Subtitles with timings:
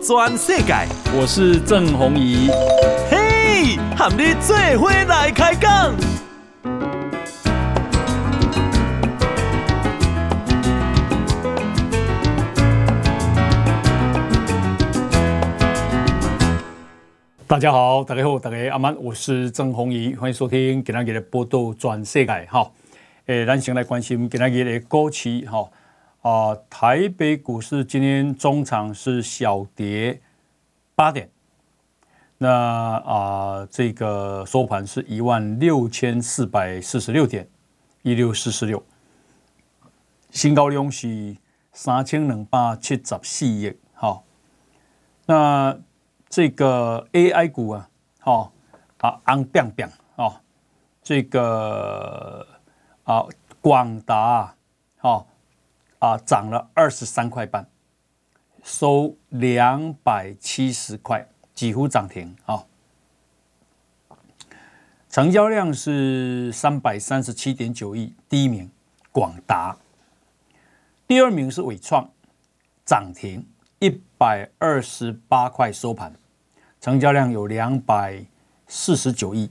[0.00, 0.74] 转世界，
[1.14, 2.48] 我是郑弘仪。
[3.10, 5.94] 嘿，和你做伙来开讲。
[17.46, 22.70] 大家好，大家好，大家阿曼，我是郑弘仪，欢迎收听今天的报道全世界哈。
[23.26, 25.68] 诶，咱先来关心今天的股市哈。
[26.22, 30.20] 啊，台北股市今天中场是小跌
[30.96, 31.30] 八点，
[32.38, 37.48] 那啊，这个收盘是一万六千四百四十六点，
[38.02, 38.84] 一六四四六，
[40.30, 41.36] 新高量是
[41.72, 44.24] 三千两百七十四亿，好，
[45.26, 45.78] 那
[46.28, 48.52] 这个 AI 股啊，好
[48.98, 50.40] 啊，昂变变啊，
[51.00, 52.44] 这个
[53.04, 53.24] 啊，
[53.60, 54.52] 广达
[54.96, 55.24] 好。
[55.98, 57.66] 啊，涨了二十三块半，
[58.62, 62.64] 收两百七十块，几乎涨停啊！
[65.08, 68.70] 成交量是三百三十七点九亿，第一名
[69.10, 69.76] 广达，
[71.06, 72.08] 第二名是伟创，
[72.84, 73.44] 涨停
[73.80, 76.14] 一百二十八块收盘，
[76.80, 78.24] 成交量有两百
[78.68, 79.50] 四十九亿，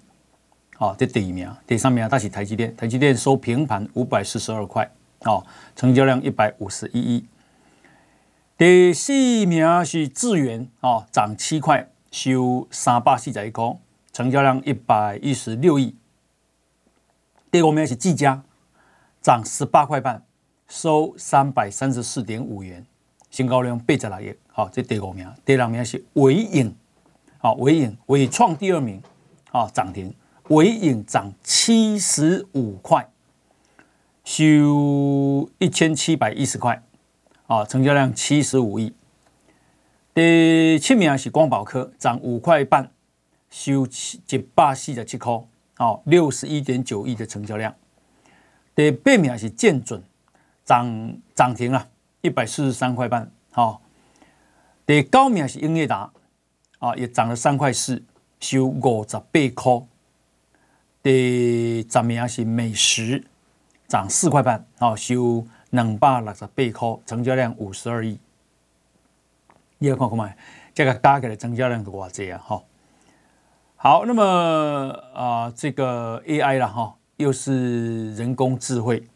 [0.78, 4.90] 好，这第一名啊，第三名啊它是台积电，台积电收平盘五百四十二块。
[5.22, 7.26] 哦，成交量一百五十一亿。
[8.58, 9.14] 第四
[9.46, 13.76] 名是智原，哦，涨七块，收三百四十一块，
[14.12, 15.96] 成交量一百一十六亿。
[17.52, 18.44] 第五名是技嘉，
[19.22, 20.24] 涨十八块半，
[20.68, 22.86] 收三百三十四点五元，
[23.30, 24.36] 新高量八十来亿。
[24.52, 25.32] 好，这第五名。
[25.46, 26.76] 第六名是纬颖，
[27.38, 29.02] 好，纬颖纬创第二名，
[29.52, 30.14] 好，涨停，
[30.50, 33.08] 纬颖涨七十五块。
[34.30, 36.84] 收一千七百一十块，
[37.46, 38.94] 啊，成交量七十五亿。
[40.14, 42.92] 第七名是光宝科，涨五块半，
[43.50, 45.32] 收七一百四十七块，
[45.78, 47.74] 哦，六十一点九亿的成交量。
[48.76, 50.04] 第八名是建准，
[50.66, 51.88] 涨涨停了，
[52.20, 53.82] 一百四十三块半，好。
[54.86, 56.12] 第九名是英业达，
[56.80, 58.04] 啊，也涨了三块四，
[58.42, 59.88] 收五十八块。
[61.02, 63.24] 第十名是美食。
[63.88, 68.20] 涨四块半，好，收两百六十八块，成交量五十二亿。
[69.78, 70.30] 你要看看嘛，
[70.74, 72.38] 这个大概的成交量是多少啊？
[72.38, 72.64] 哈，
[73.78, 74.24] 好，那么
[75.14, 79.08] 啊、呃，这个 AI 了哈，又是人工智慧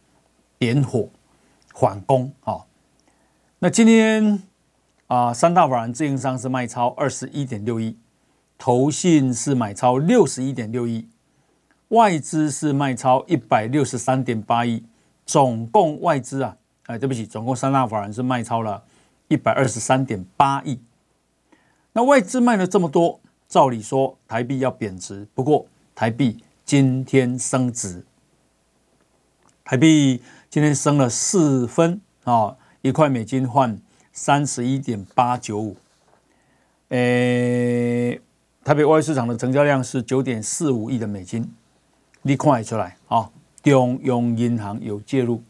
[0.57, 1.09] 点火
[1.73, 2.65] 缓攻啊。
[3.59, 4.35] 那今天
[5.07, 7.97] 啊、呃，三大法人自营商是卖超二十一点六亿，
[8.57, 11.09] 投信是买超六十一点六亿。
[11.91, 14.81] 外资是卖超一百六十三点八亿，
[15.25, 18.81] 总共外资啊，哎，对不起，总共三大法人是卖超了
[19.27, 20.79] 一百二十三点八亿。
[21.91, 23.19] 那外资卖了这么多，
[23.49, 28.05] 照理说台币要贬值，不过台币今天升值，
[29.65, 33.77] 台币今天升了四分啊，一块美金换
[34.13, 35.75] 三十一点八九五。
[36.87, 38.21] 诶，
[38.63, 41.53] 台北外汇市场的成交量是九点四五亿的美金。
[42.23, 43.29] 你看得出来啊？
[43.63, 45.43] 中央银行有介入，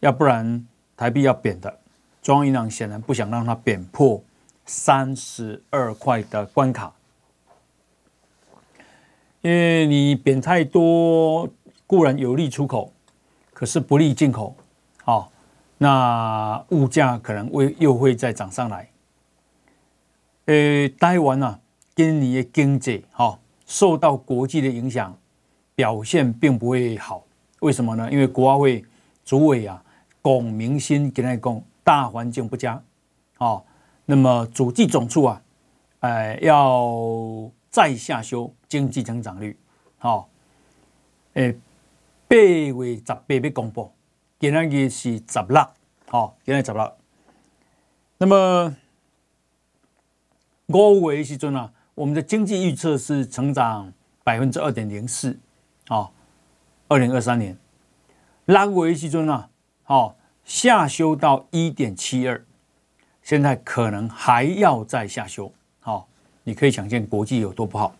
[0.00, 1.78] 要不然台币要贬的。
[2.22, 4.20] 中央银行显然不想让它贬破
[4.64, 6.92] 三十二块的关卡，
[9.42, 11.48] 因为你贬太多
[11.86, 12.92] 固然有利出口，
[13.52, 14.56] 可是不利进口。
[15.04, 15.30] 好，
[15.78, 18.88] 那物价可能会又会再涨上来。
[20.46, 21.60] 呃，台湾啊，
[21.94, 25.16] 今年的经济哈受到国际的影响。
[25.76, 27.22] 表现并不会好，
[27.60, 28.10] 为什么呢？
[28.10, 28.82] 因为国发会
[29.26, 29.84] 主委啊，
[30.22, 32.82] 龚明鑫跟他讲，大环境不佳，
[33.36, 33.62] 哦，
[34.06, 35.42] 那么主计总处啊，
[36.00, 36.90] 呃，要
[37.68, 39.54] 再下修经济增长率，
[39.98, 40.30] 好，
[41.34, 41.52] 诶，
[42.26, 43.92] 八月十八要公布，
[44.40, 45.68] 今天日是十六，
[46.08, 46.92] 好，今天十六，
[48.16, 48.74] 那么
[50.68, 53.92] 五月时阵啊，我们的经济预测是成长
[54.24, 55.38] 百分之二点零四。
[55.88, 56.12] 好，
[56.88, 57.56] 二零二三年
[58.46, 59.50] 拉过一期中啊，
[59.84, 62.44] 好下修到一点七二，
[63.22, 65.52] 现在可能还要再下修。
[65.78, 66.08] 好，
[66.42, 67.94] 你可以想见国际有多不好。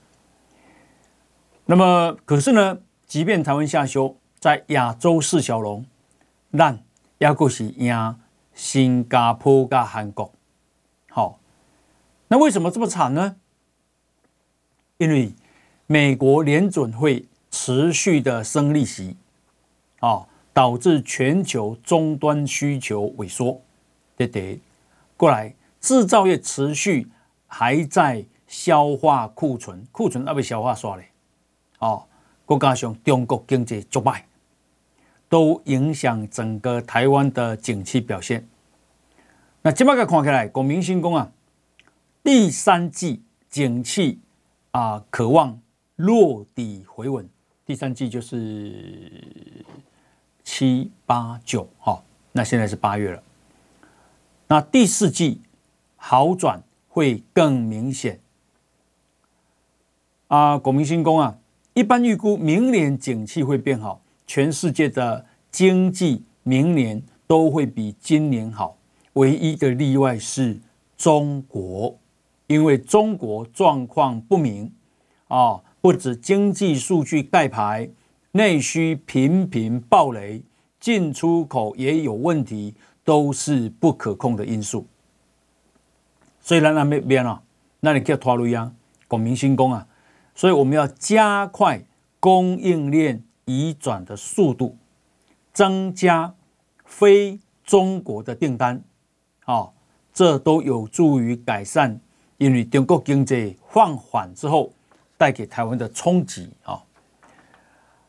[1.66, 5.86] 那么，可是呢，即便台湾下修，在亚洲四小龙，
[6.52, 6.82] 咱
[7.18, 8.18] 也够是赢
[8.52, 10.32] 新加坡跟韩国。
[11.08, 11.38] 好，
[12.26, 13.36] 那为什么这么惨呢？
[14.98, 15.32] 因为
[15.86, 17.28] 美国联准会。
[17.58, 19.16] 持续的升利息，
[20.00, 23.58] 啊，导致全球终端需求萎缩。
[24.14, 24.60] 对对，
[25.16, 27.08] 过来制造业持续
[27.46, 31.08] 还在消化库存，库存要被消化刷嘞，
[31.78, 32.04] 哦，
[32.46, 34.26] 再加上中国经济失败，
[35.26, 38.46] 都影响整个台湾的景气表现。
[39.62, 41.32] 那这么个看起来，国民新工啊，
[42.22, 44.20] 第三季景气
[44.72, 45.58] 啊，渴望
[45.96, 47.26] 落底回稳。
[47.66, 49.64] 第三季就是
[50.44, 53.20] 七八九，哈，那现在是八月了。
[54.46, 55.40] 那第四季
[55.96, 58.20] 好转会更明显。
[60.28, 61.36] 啊，龚明鑫讲啊，
[61.74, 68.76] 一般预估明年景气会变好，全世界的经济明年都会比今年好。
[69.14, 70.56] 唯一的例外是
[70.96, 71.98] 中国，
[72.46, 74.72] 因为中国状况不明
[75.26, 77.88] 啊，不止经济数据盖牌，
[78.32, 80.42] 内需频频暴雷，
[80.80, 82.74] 进出口也有问题，
[83.04, 84.86] 都是不可控的因素。
[86.40, 87.42] 所以，咱那边啊，
[87.80, 88.72] 那你叫拖累啊，
[89.08, 89.86] 龚明鑫讲啊，
[90.34, 91.82] 所以我们要加快
[92.18, 94.76] 供应链移转的速度，
[95.52, 96.34] 增加
[96.84, 98.82] 非中国的订单。
[99.46, 99.72] 哦，
[100.12, 102.00] 这都有助于改善，
[102.38, 104.72] 因为中国经济放缓之后
[105.16, 106.82] 带给台湾的冲击啊。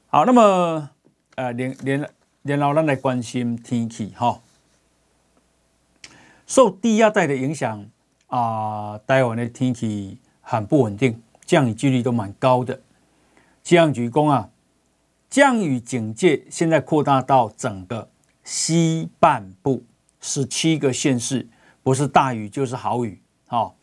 [0.08, 0.90] 好，那么
[1.36, 2.10] 呃，连连
[2.44, 4.40] 连老咱来关心天气哈。
[6.46, 7.86] 受低压带的影响
[8.28, 12.82] 啊，台湾的天气很不稳定，降雨几率都蛮高的。
[13.64, 14.50] 气象局公啊，
[15.30, 18.10] 降雨警戒现在扩大到整个
[18.44, 19.84] 西半部。
[20.20, 21.48] 十七个县市，
[21.84, 23.76] 不是大雨就是豪雨，好，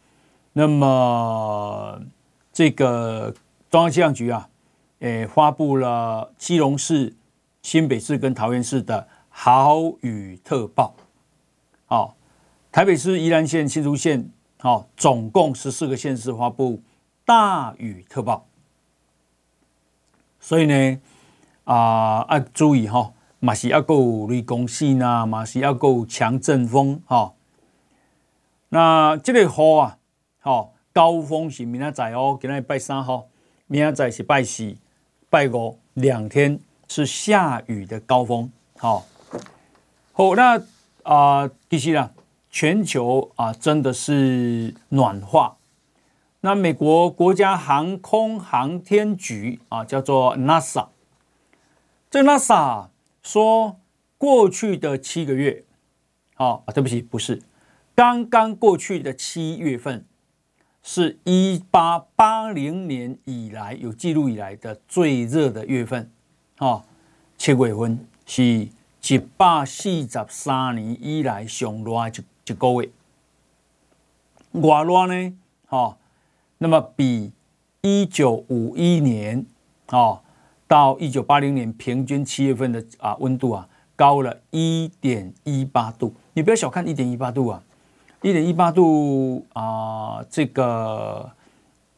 [0.52, 2.00] 那么
[2.54, 3.34] 这个
[3.68, 4.48] 中央气象局啊，
[5.00, 7.12] 诶，发布了基隆市、
[7.62, 10.94] 新北市跟桃园市的豪雨特报，
[11.86, 12.16] 好，
[12.70, 14.30] 台北市、宜兰县、新竹县，
[14.60, 16.80] 好，总共十四个县市发布
[17.24, 18.46] 大雨特报，
[20.38, 21.00] 所以呢，
[21.64, 23.12] 啊，要注意哈。
[23.40, 27.34] 马西亚够雷公细呢，马西亚够强阵风哈。
[28.68, 29.98] 那这个雨啊，
[30.38, 33.26] 好高峰是明仔载哦，今天拜三号，
[33.66, 34.76] 明仔载是拜四、
[35.28, 38.48] 拜五两天是下雨的高峰。
[38.78, 39.04] 好，
[40.12, 40.62] 好那
[41.02, 42.12] 啊，第七呢，
[42.48, 45.56] 全球啊真的是暖化。
[46.42, 50.86] 那美国国家航空航天局啊，叫做 NASA，
[52.08, 52.86] 这 NASA。
[53.24, 53.80] 说
[54.18, 55.64] 过去的七个月，
[56.34, 57.42] 好啊，对不起，不是，
[57.94, 60.04] 刚刚过去的七月份，
[60.86, 66.10] 是一八八零年以来有记录以来的最热的月份，
[66.58, 66.84] 啊，
[67.38, 72.90] 七月份是一百四十三年以来上热一一个月，
[74.52, 75.34] 外热呢，
[75.66, 75.96] 哈，
[76.58, 77.32] 那么比
[77.80, 79.44] 一九五一年，
[79.86, 80.20] 啊。
[80.66, 87.62] 到一九八零年平均七月份的啊温度啊高了一点一八度，你不要小看一点一八度啊，
[88.24, 91.30] 一点一八度啊，这个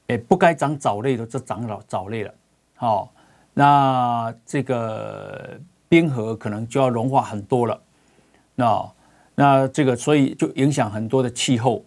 [0.09, 2.35] 诶不该长藻类的，这长老藻类了。
[2.75, 3.13] 好，
[3.55, 5.57] 那这个
[5.89, 7.81] 冰河可能就要融化很多了。
[8.57, 8.93] 那
[9.37, 11.85] 那这个所以就影响很多的气候。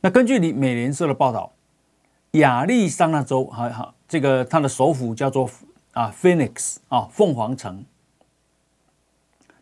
[0.00, 1.52] 那根据你美联社的报道，
[2.30, 5.48] 亚利桑那州哈哈，这个它的首府叫做。
[5.92, 7.84] 啊，Phoenix 啊，凤凰城，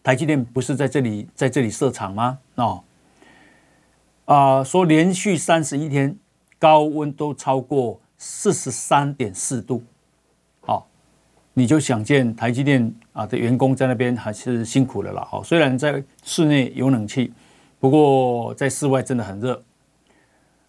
[0.03, 2.39] 台积电不是在这里在这里设厂吗？
[2.57, 2.85] 哦，
[4.29, 6.15] 啊，说连续三十一天
[6.59, 9.83] 高温都超过四十三点四度，
[10.61, 10.87] 好，
[11.55, 15.27] 你就想见台积电啊的员工在那边还是辛苦的了。
[15.33, 17.33] 哦，虽然在室内有冷气，
[17.81, 19.63] 不过在室外真的很热。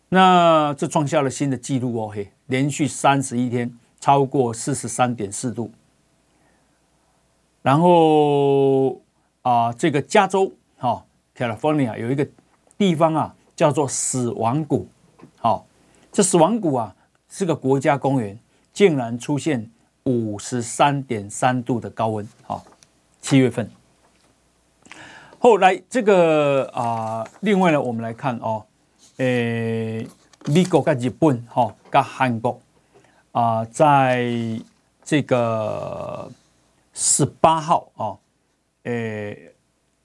[0.08, 3.72] 那这创下了新的纪录哦，嘿，连续三十一天。
[4.02, 5.70] 超过四十三点四度，
[7.62, 8.94] 然后
[9.42, 12.26] 啊、呃，这个加州哈、California 有一个
[12.78, 14.88] 地方啊，叫做死亡谷，
[15.36, 15.66] 好、哦，
[16.14, 16.96] 这死亡谷啊
[17.28, 18.40] 是个国家公园，
[18.72, 19.70] 竟然出现
[20.06, 22.62] 五十三点三度的高温，好、哦，
[23.20, 23.70] 七月份。
[25.40, 28.66] 后来这个啊、呃，另外呢，我们来看哦，
[29.18, 30.08] 诶，
[30.46, 32.62] 美国跟日本哈，跟韩国。
[33.34, 34.26] 啊、呃，在
[35.04, 36.32] 这个
[36.94, 38.16] 十八号啊，
[38.84, 39.52] 诶，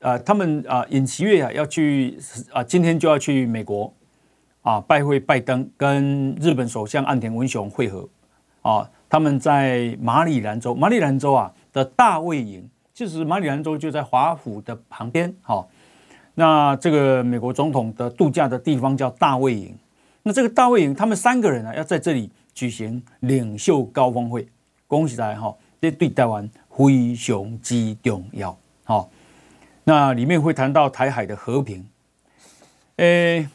[0.05, 2.15] 呃，他们啊，尹锡悦啊要去
[2.53, 3.91] 啊，今天就要去美国
[4.61, 8.07] 啊，拜会拜登，跟日本首相岸田文雄会合
[8.61, 8.87] 啊。
[9.09, 15.35] 他们在马里兰州，马里兰州啊的大卫营，其实马里兰州就在华府的旁边。
[15.41, 15.67] 好，
[16.35, 19.75] 那这个美国总统的度假的地方叫大卫营。
[20.23, 24.47] 那这个大卫营，他们三个人呢，要在这里举行领袖高峰会。
[24.87, 28.55] 恭喜大家哈，这对台湾非常之重要。
[28.85, 29.09] 好，
[29.85, 31.89] 那里面会谈到台海的和平。
[32.97, 33.49] 诶，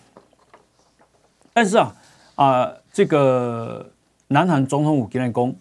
[1.53, 1.95] 但是啊
[2.35, 3.91] 啊，这个
[4.27, 5.55] 南韩总统府给人讲，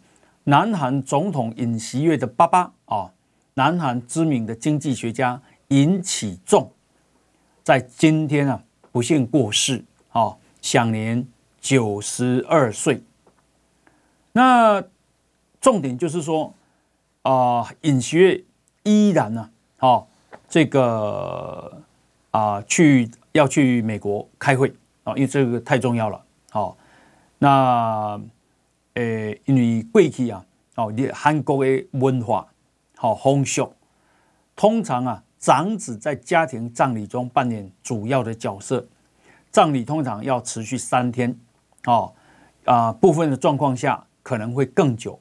[0.45, 3.13] 南韩总统尹锡悦的爸爸啊，
[3.55, 6.73] 南韩知名的经济学家尹启仲，
[7.63, 10.37] 在今天啊不幸过世啊。
[10.61, 11.25] 享年
[11.61, 13.01] 九十二岁。
[14.33, 14.83] 那
[15.61, 16.53] 重点就是说，
[17.23, 18.45] 啊，尹锡悦
[18.83, 20.08] 依然呢，哦，
[20.49, 21.83] 这个
[22.31, 24.73] 啊，去要去美国开会
[25.05, 26.25] 啊，因为这个太重要了。
[26.51, 26.77] 好，
[27.39, 28.21] 那
[28.95, 30.45] 诶，因为过去啊，
[30.77, 32.49] 哦，你韩国的文化
[32.97, 33.71] 好风俗，
[34.57, 38.87] 通常啊，长子在家庭葬礼中扮演主要的角色。
[39.51, 41.39] 葬礼通常要持续三天，
[41.87, 42.13] 哦，
[42.65, 45.19] 啊，部分的状况下可能会更久，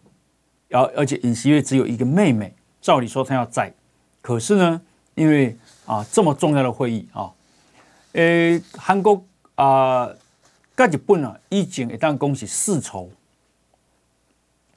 [0.71, 3.73] 而而且尹锡悦只有一个妹妹，照理说他要在，
[4.21, 4.81] 可是呢，
[5.17, 5.57] 因为
[5.87, 7.33] 啊这么重要的会议啊，
[8.13, 10.07] 诶，韩国啊，
[10.75, 13.09] 跟日本啊，已经一旦恭喜世仇，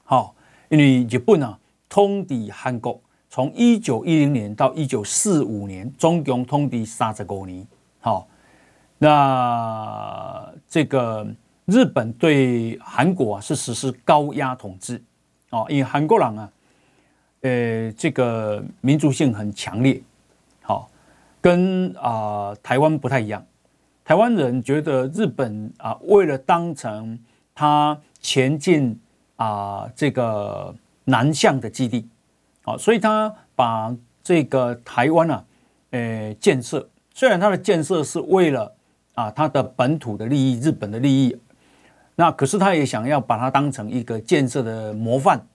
[0.03, 0.33] 好，
[0.69, 7.65] 因为日本啊通敌韩国从一九一零年到一九四五年，总共通敌三十五年，
[7.99, 8.27] 好。
[9.03, 11.25] 那这个
[11.65, 15.01] 日本对韩国啊是实施高压统治
[15.49, 16.51] 哦，因为韩国人啊，
[17.41, 19.99] 呃，这个民族性很强烈，
[21.41, 23.45] 跟啊台湾不太一样。
[24.05, 27.17] 台湾人觉得日本啊，为了当成
[27.53, 28.99] 他前进
[29.35, 30.73] 啊这个
[31.05, 32.07] 南向的基地，
[32.63, 33.93] 好，所以他把
[34.23, 35.43] 这个台湾啊，
[35.89, 38.73] 呃，建设，虽然他的建设是为了。
[39.13, 41.37] 啊，他的本土的利益，日本的利益，
[42.15, 45.45] 那可是他也想要把它当成一个建设的模范，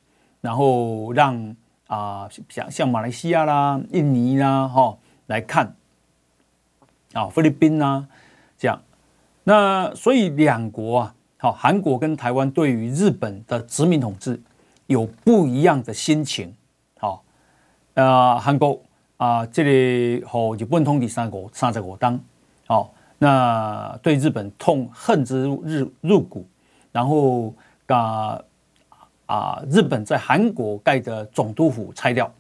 [0.43, 4.95] 然后让啊，像像马来西亚啦、印尼啦，哈、
[5.27, 5.75] 来看
[7.13, 8.09] 啊，菲律宾呢，
[8.59, 8.81] 这样，
[9.45, 14.41] 那所以两国啊，好，韩国跟台湾对于日本的殖民统治
[14.87, 16.55] 有不一样的心情，
[16.99, 17.23] 好，
[17.95, 18.81] 呃，韩国
[19.17, 22.21] 啊，这里和日本统治三国三十国当，
[22.67, 22.93] 好。
[23.19, 26.47] 那对日本痛恨之入入骨，
[26.93, 27.55] 然后
[27.87, 28.39] 把
[29.25, 32.31] 啊日本在韩国盖的总督府拆掉。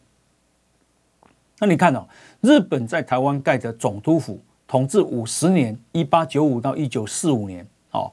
[1.59, 2.07] 那你看哦，
[2.41, 8.11] 日本在台湾盖的总督府统治五十年，一八九五到一九四五年哦。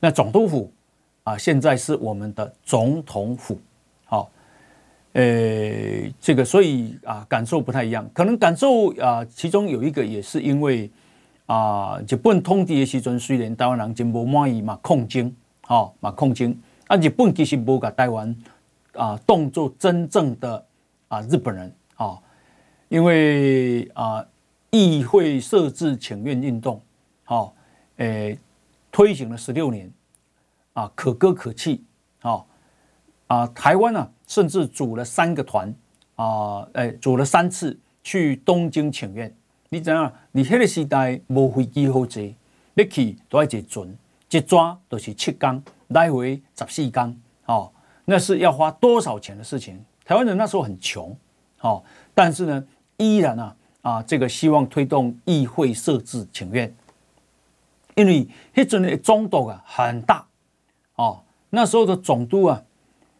[0.00, 0.72] 那总督府
[1.22, 3.58] 啊，现在是我们的总统府。
[4.04, 4.30] 好，
[5.12, 5.22] 呃，
[6.20, 10.90] 这个所以啊，感受不太一样，可能感受啊，其中有一个也是因为。
[11.46, 16.56] 啊，日本统治的时阵，虽然台湾人真不满意嘛，抗争，哈，嘛抗争。
[16.86, 18.34] 啊，日本其实无把台湾
[18.94, 20.64] 啊当作真正的
[21.08, 22.18] 啊日本人啊，
[22.94, 24.24] 因为啊
[24.70, 26.80] 议会设置请愿运动，
[27.24, 27.52] 好，
[27.96, 28.38] 诶，
[28.92, 29.92] 推行了十六年，
[30.74, 31.82] 啊，可歌可泣，
[32.20, 32.44] 啊，
[33.26, 35.74] 啊，台湾啊，甚至组了三个团，
[36.14, 39.34] 啊，诶，组了三次去东京请愿。
[39.70, 40.12] 你知影？
[40.30, 42.22] 你迄个时代无飞机好坐，
[42.74, 43.98] 要去都要坐船，
[44.30, 47.72] 一抓都是七天，来回十四天，哦，
[48.04, 49.84] 那是要花多少钱的事情？
[50.04, 51.16] 台湾人那时候很穷，
[51.60, 51.82] 哦，
[52.14, 52.64] 但是呢，
[52.96, 56.74] 依然啊啊，这个希望推动议会设置请愿，
[57.94, 60.26] 因为迄阵的总督啊很大，
[60.96, 62.62] 哦，那时候的总督啊，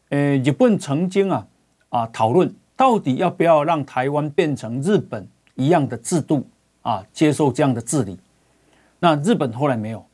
[0.08, 1.46] 呃，日本曾经啊
[1.88, 5.26] 啊讨论到底要不要让台湾变成日本。
[5.56, 6.44] 一样的制度
[6.82, 8.18] 啊，接受这样的治理。
[8.98, 10.04] 那日本后来没有，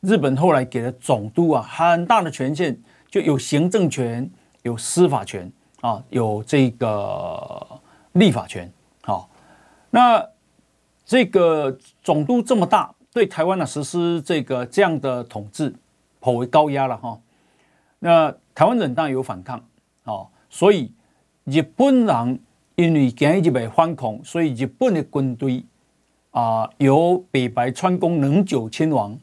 [0.00, 2.74] 日本后来给了总督啊很大的权限，
[3.10, 4.30] 就有行政权、
[4.62, 7.78] 有司法权啊，有这个
[8.12, 8.72] 立法权。
[9.06, 9.30] 好，
[9.90, 10.28] 那
[11.04, 15.72] 这个总督这么大，对台湾呢实施这个这样的统治，
[16.20, 17.18] 颇为高压了哈。
[18.00, 19.64] 那台湾人当然有反抗
[20.04, 20.92] 啊，所以
[21.44, 22.40] 日本人。
[22.76, 25.64] 因为惊日本反抗，所以日本的军队
[26.30, 29.18] 啊，由北白川宫能久亲王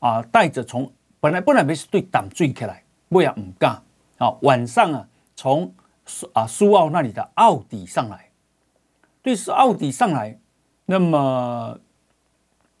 [0.00, 3.82] 啊带着从本来本来没是对党追起来，不也唔干
[4.18, 5.72] 啊，晚上啊从
[6.04, 8.28] 苏啊苏澳那里的澳底上来，
[9.22, 10.38] 对，是澳底上来，
[10.86, 11.78] 那么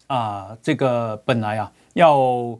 [0.06, 2.58] 啊这个本来啊要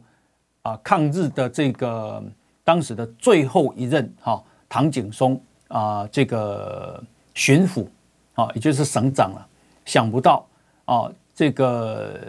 [0.61, 2.23] 啊抗日的这个
[2.63, 7.03] 当时的最后一任哈、啊、唐景崧啊这个。
[7.33, 7.87] 巡抚
[8.35, 9.47] 啊，也就是省长了。
[9.85, 10.45] 想不到
[10.83, 12.19] 啊，这个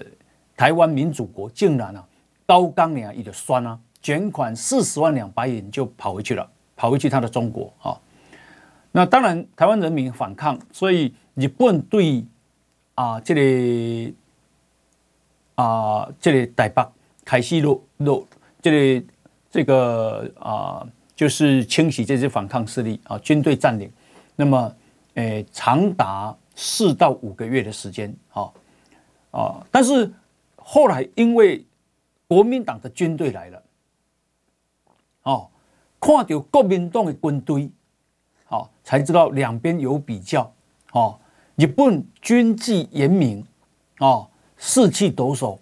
[0.56, 2.06] 台湾民主国竟然啊
[2.46, 7.98] 高岗两亿的酸啊，卷款四十万两白银就跑回去了，跑回去他的中国啊。
[8.92, 12.24] 那当然台湾人民反抗，所以日本对
[12.94, 14.14] 啊这里、
[15.54, 16.86] 个、啊这里台北
[17.24, 18.26] 开始落落
[18.60, 19.06] 这里
[19.50, 23.90] 这个啊就是清洗这些反抗势力啊，军队占领，
[24.36, 24.74] 那么
[25.14, 28.50] 诶长达四到五个月的时间啊
[29.30, 30.12] 啊，但是
[30.56, 31.64] 后来因为
[32.26, 33.62] 国民党的军队来了，
[35.22, 35.48] 哦，
[36.00, 37.70] 看到国民党的军队，
[38.48, 40.52] 哦，才知道两边有比较，
[40.92, 41.18] 哦，
[41.56, 43.44] 日本军纪严明，
[43.98, 45.58] 哦，士气抖擞，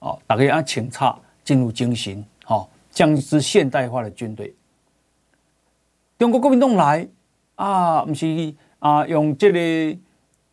[0.00, 4.54] 哦，大家按清查进入精行，哦，这样一支现代化的军队。
[6.18, 7.06] 中国国民党来
[7.54, 9.98] 啊，不是啊，用这个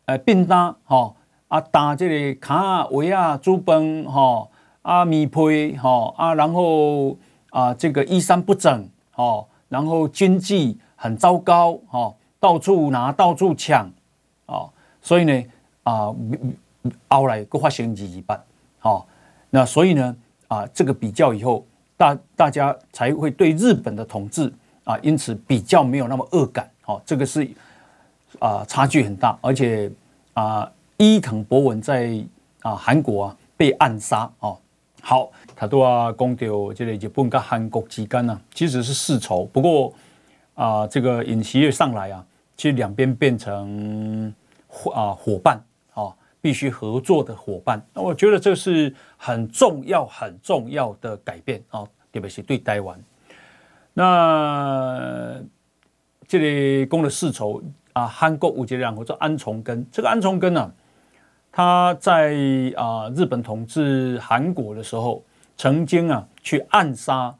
[0.04, 1.16] 呃便当，吼
[1.48, 4.50] 啊，打这个卡围啊，煮饭，吼。
[4.82, 7.14] 啊，米配哈啊，然后
[7.50, 13.90] 啊，这个衣衫不整哦，然后经济很糟糕哈，到处拿，到处抢，
[15.02, 15.44] 所以呢
[15.82, 16.14] 啊，
[17.08, 18.42] 后来各发生几几办
[18.78, 19.06] 好，
[19.50, 20.16] 那所以呢
[20.48, 24.52] 啊，这个比较以后，大大家才会对日本的统治
[24.84, 27.48] 啊，因此比较没有那么恶感哦，这个是
[28.38, 29.90] 啊差距很大，而且
[30.34, 32.22] 啊，伊藤博文在
[32.62, 34.58] 啊韩国啊被暗杀哦。
[35.00, 39.44] 好，他都啊讲到这个日本跟韩国之间呢，其实是世仇。
[39.46, 39.94] 不过
[40.54, 42.24] 啊，这个尹锡悦上来啊，
[42.56, 44.34] 其实两边变成
[44.94, 45.62] 啊伙伴
[45.94, 47.84] 啊，必须合作的伙伴。
[47.92, 52.98] 那我觉得这是很重要、很重要的改变啊，特别是对台湾。
[53.94, 55.40] 那
[56.26, 60.72] 这里讲的世仇啊，韩国有一个人叫做安重根，这个安重根呢、啊。
[61.50, 62.36] 他在
[62.76, 65.24] 啊日本统治韩国的时候，
[65.56, 67.34] 曾经啊去暗杀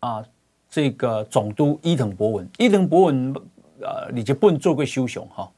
[0.00, 0.22] 啊
[0.68, 2.46] 这个总督伊藤博文。
[2.58, 3.32] 伊藤博文
[3.80, 5.50] 呃，你就不能做个修雄哈。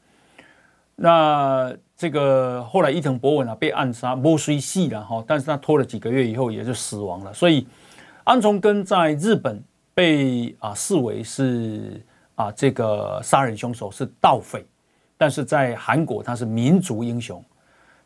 [0.95, 5.23] 那这个后来伊藤博文啊被暗杀，没谁死了哈。
[5.27, 7.33] 但是他拖了几个月以后也就死亡了。
[7.33, 7.67] 所以
[8.23, 9.61] 安重根在日本
[9.93, 12.03] 被啊视为是
[12.35, 14.65] 啊这个杀人凶手是盗匪，
[15.17, 17.43] 但是在韩国他是民族英雄。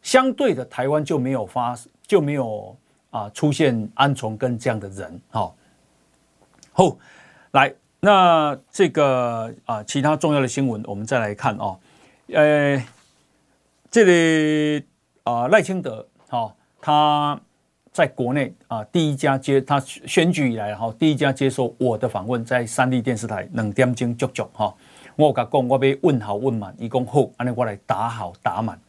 [0.01, 1.75] 相对的，台湾就没有发
[2.07, 2.73] 就没有
[3.09, 5.53] 啊出现安重根这样的人，好，
[6.71, 6.97] 后
[7.51, 11.77] 来那这个啊其他重要的新闻我们再来看哦，
[12.31, 12.79] 呃，
[13.89, 14.85] 这里
[15.23, 17.39] 啊赖清德好，他
[17.91, 24.71] 在国内啊第一家接他选举以来哈第一家接受我的访问，在三立电视台两点钟足足哈，
[25.15, 28.79] 我甲讲我被问好问满，一共好，安尼我来打好打满。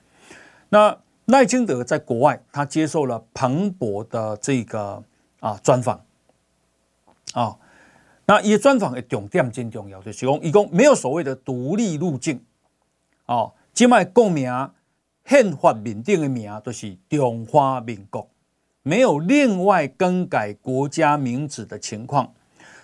[0.68, 5.02] 那赖清德在国外，他接受了彭博的这个
[5.40, 5.98] 啊专访
[7.32, 7.56] 啊，
[8.26, 12.38] 那一专访的重点真重要，就是讲，一共没有所谓的独立路径
[13.30, 14.50] 哦，即卖共名
[15.24, 18.28] 宪法认定的名都是中华民国，
[18.82, 22.34] 没有另外更改国家名字的情况，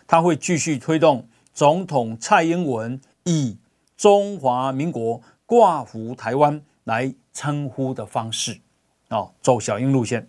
[0.07, 3.59] 他会继续推动总统蔡英文以
[3.97, 6.63] 中华民国挂服台湾。
[6.87, 8.61] 来称呼的方式，
[9.09, 10.29] 哦，走小英路线，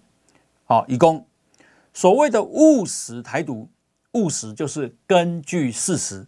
[0.66, 1.24] 好，以供
[1.94, 3.70] 所谓的务实台独，
[4.14, 6.26] 务实就是根据事实。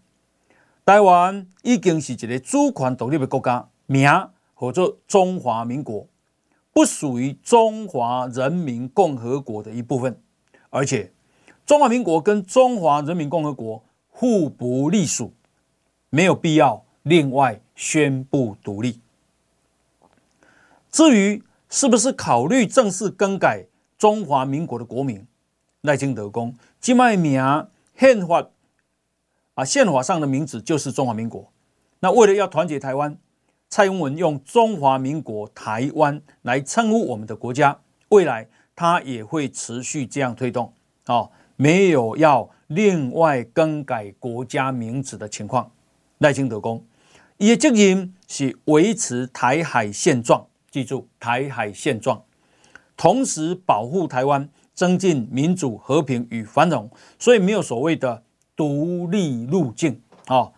[0.86, 4.08] 台湾已经是一个主权独立的国家，名
[4.54, 6.06] 或者中华民国，
[6.71, 10.21] 不属于中华人民共和国的一部分，
[10.69, 11.12] 而且
[11.65, 15.34] 中华民国跟中华人民共和国互不隶属，
[16.12, 18.99] 没有必要另外宣布独立。
[20.91, 23.65] 至于是不是考虑正式更改
[23.97, 25.25] 中华民国的国名，
[25.82, 28.49] 赖清德公即卖名宪法
[29.56, 31.52] 啊，宪法上的名字就是中华民国。
[32.02, 33.17] 那为了要团结台湾，
[33.69, 37.79] 蔡英文用中华民国台湾来称呼我们的国家，
[38.10, 40.73] 未来他也会持续这样推动。
[41.05, 45.71] 哦，没有要另外更改国家名字的情况。
[46.17, 46.84] 赖清德公
[47.38, 50.47] 也责任是维持台海现状。
[50.71, 52.23] 记住台海现状，
[52.95, 56.89] 同时保护台湾，增进民主、和平与繁荣。
[57.17, 58.23] 所以没有所谓的
[58.55, 60.51] 独立路径啊，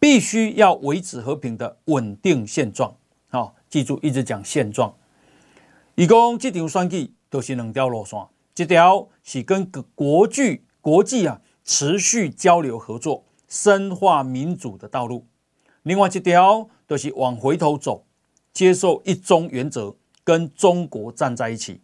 [0.00, 2.96] 必须要维持和平的稳定现状
[3.28, 3.54] 好。
[3.68, 4.96] 记住，一直讲现状。
[5.94, 8.18] 一共这条选举都是两条路线，
[8.56, 15.26] 一条是跟国际国际啊持续交流合作，深化民主的道路；
[15.82, 18.06] 另外一条都是往回头走。
[18.52, 21.82] 接受一中原则，跟中国站在一起。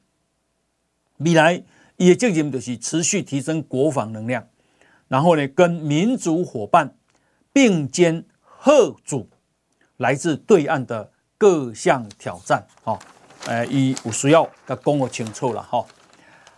[1.18, 1.62] 未来
[1.96, 4.48] 也责任就是持续提升国防能量，
[5.06, 6.96] 然后呢，跟民主伙伴
[7.56, 8.22] 并肩
[8.60, 9.30] 吓阻
[9.96, 12.66] 来自对岸的各项挑战。
[12.84, 12.98] 哈，
[13.46, 15.82] 呃，以有需要要讲我清楚了哈。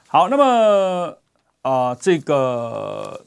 [0.08, 1.16] 好，那么
[1.62, 3.24] 啊、呃，这个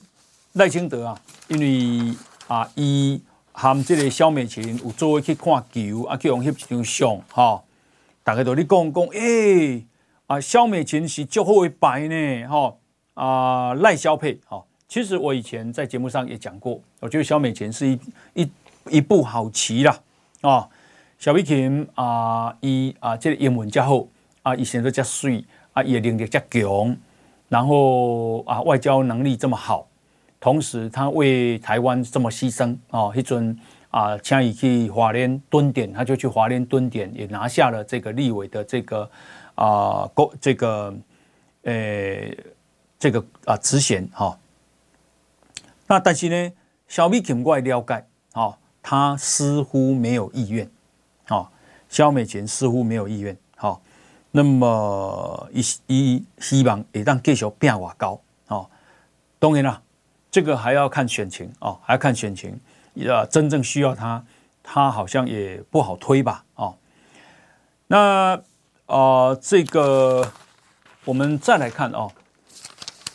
[0.51, 2.13] 赖清德啊，因为
[2.47, 7.63] 啊，伊含这个萧美琴有做去看球啊，去用翕一张相哈，
[8.21, 9.85] 大家都咧讲讲，诶、欸。
[10.27, 12.75] 啊，萧美琴是足好的牌呢，哈
[13.13, 14.65] 啊赖萧配，哈。
[14.91, 17.97] 其实我以前在节目上也讲过，我觉得小美琴是一
[18.33, 18.51] 一
[18.89, 19.97] 一步好棋啦，
[20.41, 20.67] 啊，
[21.17, 24.05] 小美琴啊，伊啊这个英文较好，
[24.41, 26.97] 啊，以前都较水，啊，也能力较强，
[27.47, 29.87] 然后啊外交能力这么好，
[30.41, 33.57] 同时他为台湾这么牺牲，啊，迄阵
[33.91, 39.09] 啊，请伊去华联蹲点，他就去华联蹲点，也拿下了这个立委的这个。
[39.55, 40.93] 啊，国这个，
[41.63, 41.73] 呃，
[42.97, 44.37] 这个啊，职衔哈。
[45.91, 46.53] 那但是呢，
[46.87, 50.71] 萧美琴我了解，哦，他似乎没有意愿，
[51.25, 51.51] 哈，
[51.89, 53.77] 萧美琴似乎没有意愿，哈。
[54.31, 58.69] 那么，一一希望也让继续变瓦高，哦。
[59.37, 59.81] 当然了，
[60.31, 62.57] 这个还要看选情哦，还要看选情，
[63.09, 64.23] 啊，真正需要他，
[64.63, 66.77] 他好像也不好推吧，哦。
[67.87, 68.41] 那。
[68.85, 70.33] 啊、呃，这个
[71.05, 72.11] 我们再来看哦。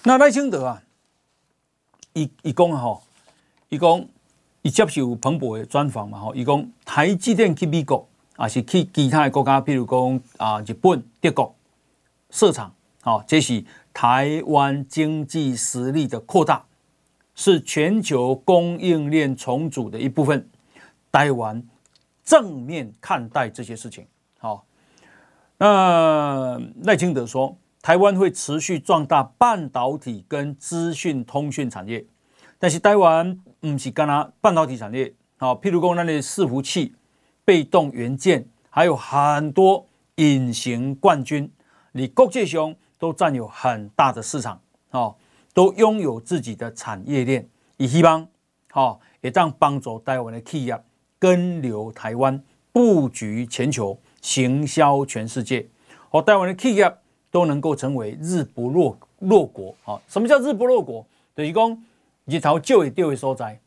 [0.05, 0.83] 那赖清德啊，
[2.17, 3.03] 一一讲吼，
[3.69, 4.03] 一讲
[4.63, 11.55] 一接受彭博的专访嘛吼，一讲台积电去美国啊，是去其他的国家，譬如讲啊日本、德国
[12.31, 16.65] 设厂，啊，这是台湾经济实力的扩大，
[17.35, 20.49] 是全球供应链重组的一部分。
[21.13, 21.63] 台湾
[22.25, 24.07] 正面看待这些事情，
[24.39, 24.65] 好。
[25.59, 32.05] 那赖清德说，台湾会持续壮大半导体跟资讯通讯产业，
[32.59, 36.97] 但是台湾不是干那半导体产业，好，譬如说那里伺服器、
[37.45, 41.49] 被动元件，还有很多隐形冠军，
[41.93, 45.17] 你国际上都占有很大的市场，好，
[45.55, 48.27] 都拥有自己的产业链，以希望
[48.73, 50.77] 好，也当帮助台湾的企业
[51.21, 53.97] 跟留台湾，布局全球。
[54.23, 55.69] 行销全世界，
[56.11, 56.93] 和台湾的企业
[57.37, 59.75] 都能够成为日不落落国。
[59.85, 61.05] 好，什么叫日不落国？
[61.37, 61.85] 就是讲
[62.25, 63.61] 日头就会掉的所在。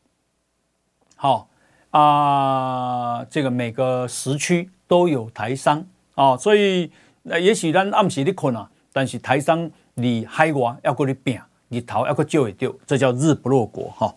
[1.16, 1.48] 好
[1.92, 13.84] 啊，这个每个时区都有台商啊，所以也许咱暗时你困啊，但是台商离海外要过来拼，日头要过就会掉，这叫日不落国。
[13.92, 14.12] 哈，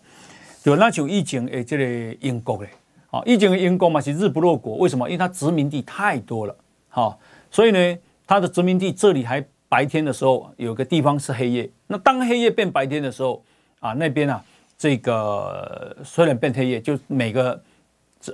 [0.63, 2.67] 就那像以前诶，这个英国嘞。
[3.11, 5.07] 啊，以前的英国嘛是日不落国，为什么？
[5.07, 6.55] 因为它殖民地太多了，
[6.89, 7.19] 好，
[7.51, 11.69] 所以呢，他的殖民地这里还白天的时候，有个地方是黑夜。
[11.87, 13.43] 那当黑夜变白天的时候，
[13.79, 14.43] 啊，那边啊，
[14.77, 17.61] 这个虽然变黑夜，就每个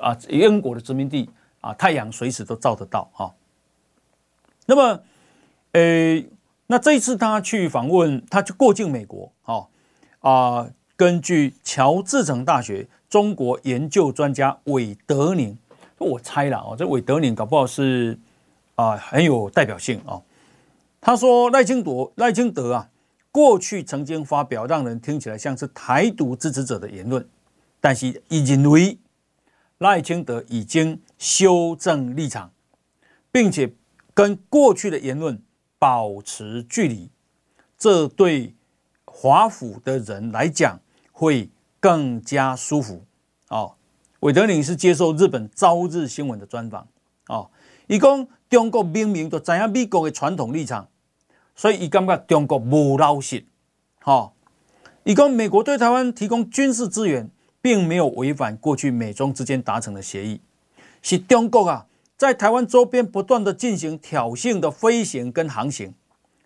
[0.01, 1.29] 啊英国的殖民地
[1.61, 3.33] 啊，太阳随时都照得到哈。
[4.65, 5.01] 那么，
[5.71, 6.23] 呃，
[6.67, 9.67] 那这一次他去访问，他去过境美国，哈
[10.19, 12.87] 啊，根据乔治城大学。
[13.09, 15.57] 中国研究专家韦德宁，
[15.97, 18.15] 我猜了哦，这韦德宁搞不好是
[18.81, 20.21] 啊很有代表性啊。
[21.01, 22.89] 他说赖清德赖清德啊，
[23.31, 27.27] 过去曾经发表让人听起来像是台独支持者的言论，
[27.81, 28.97] 但是已经为
[29.79, 32.51] 赖清德已经修正立场，
[33.31, 33.73] 并且
[34.13, 35.41] 跟过去的言论
[35.77, 37.09] 保持距离，
[37.77, 38.55] 这对
[39.05, 40.79] 华府的人来讲
[41.11, 41.49] 会。
[41.81, 43.05] 更加舒服
[43.47, 43.73] 哦。
[44.19, 46.85] 韦德林是接受日本朝日新闻的专访
[47.29, 47.49] 哦。
[47.87, 50.87] 一共中国明明都知影美国的传统立场，
[51.55, 53.45] 所以伊感觉中国无老实。
[53.99, 54.31] 哈，
[55.03, 57.29] 伊讲美国对台湾提供军事资源，
[57.61, 60.41] 并没有违反过去美中之间达成的协议，
[61.01, 61.85] 是中国啊
[62.17, 65.93] 在台湾周边不断的进行挑衅的飞行跟航行，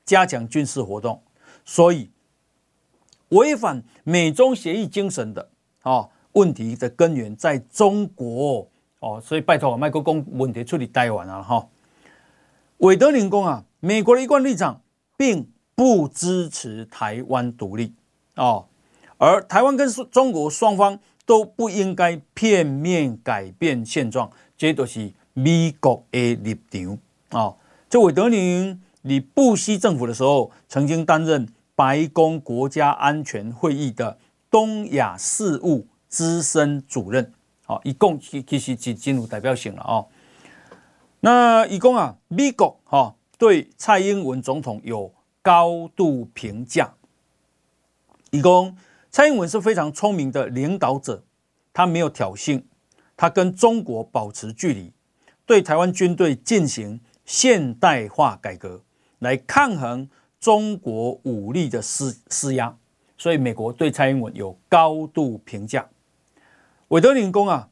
[0.03, 1.21] 加强军事活动，
[1.63, 2.09] 所以。
[3.29, 5.49] 违反美中协议精神的
[5.81, 8.67] 啊，问题的根源在中国
[8.99, 11.67] 哦，所以拜托我麦克讲问题处理台湾啊哈。
[12.83, 14.81] 韦德宁讲啊，美国的一贯立场
[15.15, 17.93] 并不支持台湾独立
[18.35, 18.65] 哦，
[19.17, 27.55] 而台湾跟中国双方都不应该片面改变现状，这都是美国的立场啊。
[27.89, 31.47] 这韦德宁你布希政府的时候曾经担任。
[31.75, 34.15] 白宫国家安全会议的
[34.51, 37.33] 东亚事务资深主任，
[37.65, 40.05] 好，一共其实是进入代表性了哦。
[41.25, 46.95] 那一共啊，美国哈对蔡英文总统有高度评价。
[48.31, 48.75] 一共
[49.09, 51.23] 蔡英文是非常聪明的领导者，
[51.71, 52.63] 他没有挑衅，
[53.15, 54.91] 他跟中国保持距离，
[55.45, 58.81] 对台湾军队进行现代化改革，
[59.19, 60.09] 来抗衡
[60.41, 62.75] 中国武力的施施压。
[63.17, 65.87] 所以美国对蔡英文有高度评价。
[66.89, 67.69] 韦德林讲啊，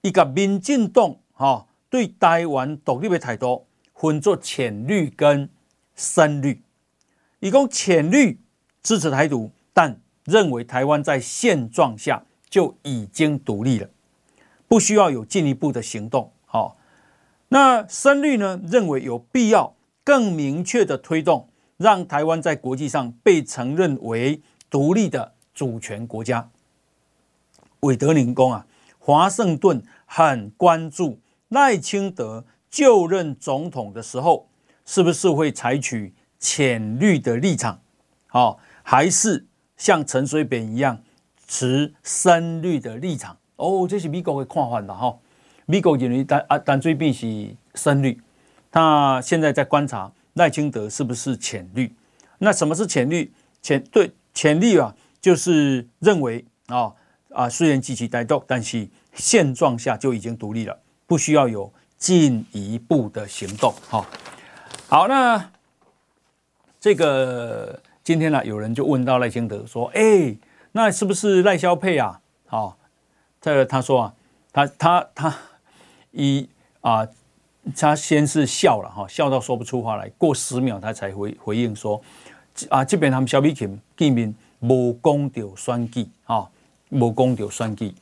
[0.00, 1.66] 一个民进党哈。
[1.94, 5.48] 对台湾独立的态度分作浅绿跟
[5.94, 6.60] 深绿，
[7.38, 8.40] 以供浅绿
[8.82, 13.88] 支持台独，但认为台湾在现状下就已经独立了，
[14.66, 16.32] 不需要有进一步的行动。
[16.46, 16.76] 好，
[17.50, 18.60] 那深绿呢？
[18.66, 26.50] 认为有必要更明确的推动，让台湾在国际上被承认为独立的主权国家。
[27.78, 28.66] 韦德宁讲啊，
[28.98, 31.20] 华盛顿很关注。
[31.54, 34.48] 赖清德就任总统的时候，
[34.84, 37.80] 是不是会采取浅绿的立场？
[38.26, 41.00] 好，还是像陈水扁一样
[41.46, 43.38] 持深绿的立场？
[43.54, 45.16] 哦，这是美国的看法了哈。
[45.66, 48.20] 美国认为单啊单最必是深绿，
[48.72, 51.94] 他现在在观察赖清德是不是浅绿。
[52.38, 53.32] 那什么是浅绿？
[53.62, 56.92] 浅对浅绿啊，就是认为啊
[57.30, 60.80] 啊，虽然积极其歹毒，但是现状下就已经独立了。
[61.14, 64.04] 不需要有进一步的行动，哈，
[64.88, 65.48] 好，那
[66.80, 70.36] 这个今天呢，有人就问到赖清德说，哎，
[70.72, 72.20] 那是不是赖萧配啊？
[72.46, 72.76] 好，
[73.40, 74.14] 这个他说啊，
[74.52, 75.36] 他他他
[76.10, 76.48] 一
[76.80, 77.06] 啊，
[77.76, 82.02] 他先是笑了哈，笑到说不出话来，过十秒他才回回应说，
[82.70, 86.50] 啊，这边他们萧美琴见面无讲到选举啊，
[86.88, 87.94] 无讲到选举，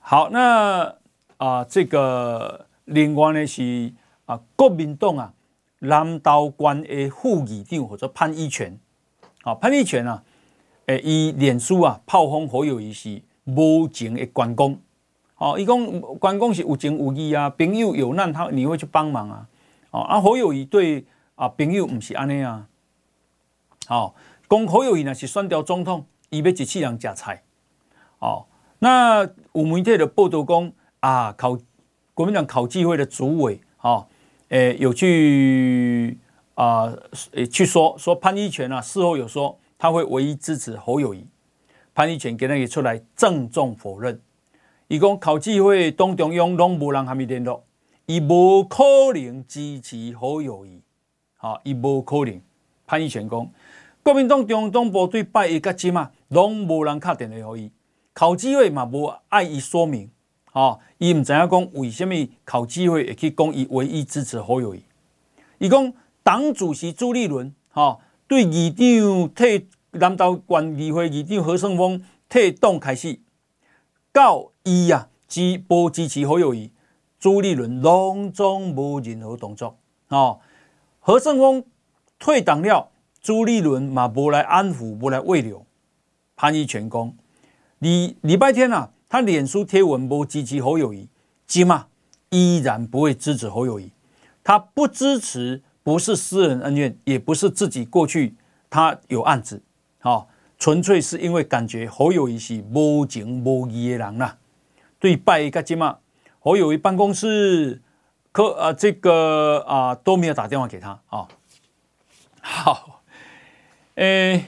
[0.00, 0.92] 好，那。
[1.40, 3.90] 啊，这个另外呢是
[4.26, 5.32] 啊，国民党啊，
[5.78, 8.78] 南道关的副议长或者潘一权，
[9.44, 10.22] 啊，潘一权啊，
[10.84, 14.78] 诶，伊脸书啊炮轰何友宜是无情的关公，
[15.38, 19.48] 哦，伊讲关公是有情有义啊，朋友有难他你会去帮忙啊，
[19.92, 22.68] 哦，啊何友宜对啊朋友唔是安尼啊，
[23.88, 24.12] 哦，
[24.46, 27.42] 讲何友宜呢是选掉总统，伊要一世人食菜，
[28.18, 28.44] 哦，
[28.80, 29.22] 那
[29.54, 30.70] 有媒体的报道讲。
[31.00, 31.58] 啊，考
[32.14, 34.06] 国民党考纪会的主委，哈、哦，
[34.48, 36.18] 诶，有去
[36.54, 36.92] 啊，
[37.32, 41.26] 诶，去说说潘一权啊，事后有说他会唯一支持侯友谊，
[41.94, 44.20] 潘一权给他也出来郑重否认，
[44.88, 47.64] 伊讲考纪会当中央拢无人还没联络，
[48.04, 48.84] 伊无可
[49.14, 50.82] 能支持侯友谊，
[51.36, 52.40] 哈、哦，伊无可能。
[52.86, 53.50] 潘一权讲，
[54.02, 57.70] 国民党中东部对拜一个金嘛，拢无人敲电话给伊，
[58.12, 60.10] 考纪会嘛无爱伊说明。
[60.52, 64.82] 哦，伊唔知影讲为什么考机会会去讲伊唯一支持侯友宜。
[65.58, 73.20] 伊讲党主席朱立伦，哈、哦，对议长替南投县议会议长何胜峰退党开始，
[74.12, 76.72] 到伊啊支不支持侯友宜，
[77.20, 79.78] 朱立伦拢总无任何动作。
[80.08, 80.40] 哦，
[80.98, 81.64] 何胜峰
[82.18, 85.64] 退党了，朱立伦嘛无来安抚，无来慰留。
[86.34, 87.12] 潘一全讲，
[87.78, 88.90] 礼礼拜天啊。
[89.10, 91.08] 他脸书贴文不支持侯友宜，
[91.48, 91.88] 起码
[92.28, 93.90] 依然不会支持侯友宜。
[94.44, 98.36] 他不支持不是私人恩怨，也不是自己过去
[98.70, 99.60] 他有案子，
[99.98, 104.36] 好，纯粹是因为感觉侯友宜是无情无义的人呐。
[105.00, 105.98] 对拜一个起码
[106.38, 107.82] 侯友宜办公室
[108.30, 111.26] 可啊这个啊都没有打电话给他啊。
[112.40, 113.02] 好，
[113.96, 114.44] 诶，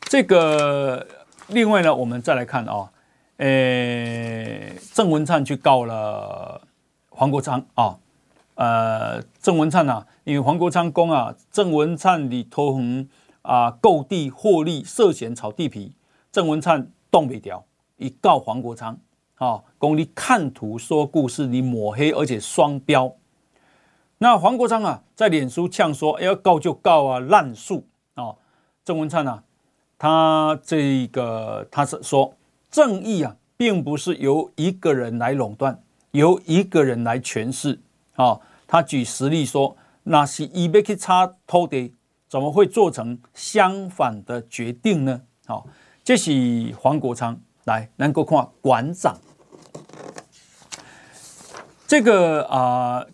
[0.00, 1.06] 这个
[1.46, 2.90] 另外呢，我们再来看啊。
[3.44, 6.62] 诶，郑文灿去告了
[7.10, 7.98] 黄国昌啊，
[8.54, 13.06] 呃，郑文灿啊，因为黄国昌讲啊，郑文灿里头横
[13.42, 15.92] 啊购地获利涉嫌炒地皮，
[16.32, 17.66] 郑文灿动不了，
[17.98, 18.98] 一告黄国昌
[19.34, 23.14] 啊，讲你看图说故事，你抹黑而且双标。
[24.16, 28.36] 那黄国昌啊，在脸书呛说，要告就告啊，烂树啊，
[28.82, 29.42] 郑文灿啊，
[29.98, 32.32] 他这个他是说。
[32.74, 37.78] 正义啊，并不是由一个人来垄断，由一个人来诠释。
[38.16, 41.94] 啊，他举实例说，那是伊要去查土地，
[42.28, 45.20] 怎么会做成相反的决定呢？
[45.46, 45.68] 好，
[46.02, 49.18] 这是黄国昌来能够看馆长，
[51.86, 53.06] 这个啊，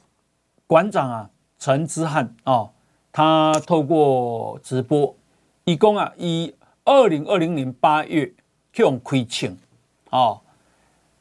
[0.66, 2.70] 馆长啊，陈之汉啊，
[3.12, 5.14] 他透过直播，
[5.64, 6.54] 一共啊，以
[6.86, 8.32] 二零二零年八月。
[8.72, 9.56] 向开枪，
[10.10, 10.40] 哦，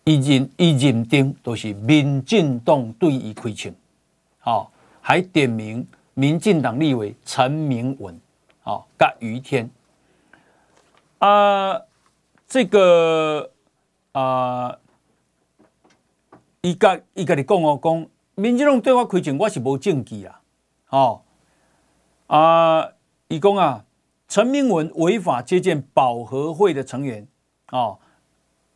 [0.03, 3.73] 伊认伊认定都是民进党对伊开枪，
[4.39, 8.19] 好，还点名民进党立委陈明文，
[8.61, 9.69] 好，跟余天，
[11.17, 11.81] 啊，
[12.47, 13.51] 这个
[14.11, 14.77] 啊，
[16.61, 20.41] 伊甲伊甲你讲哦，讲民进党对我亏钱，我是无证据啊，
[20.89, 21.21] 哦，
[22.27, 22.91] 啊，
[23.27, 23.85] 伊讲啊，
[24.27, 27.27] 陈明文违法接见保和会的成员，
[27.71, 27.97] 哦。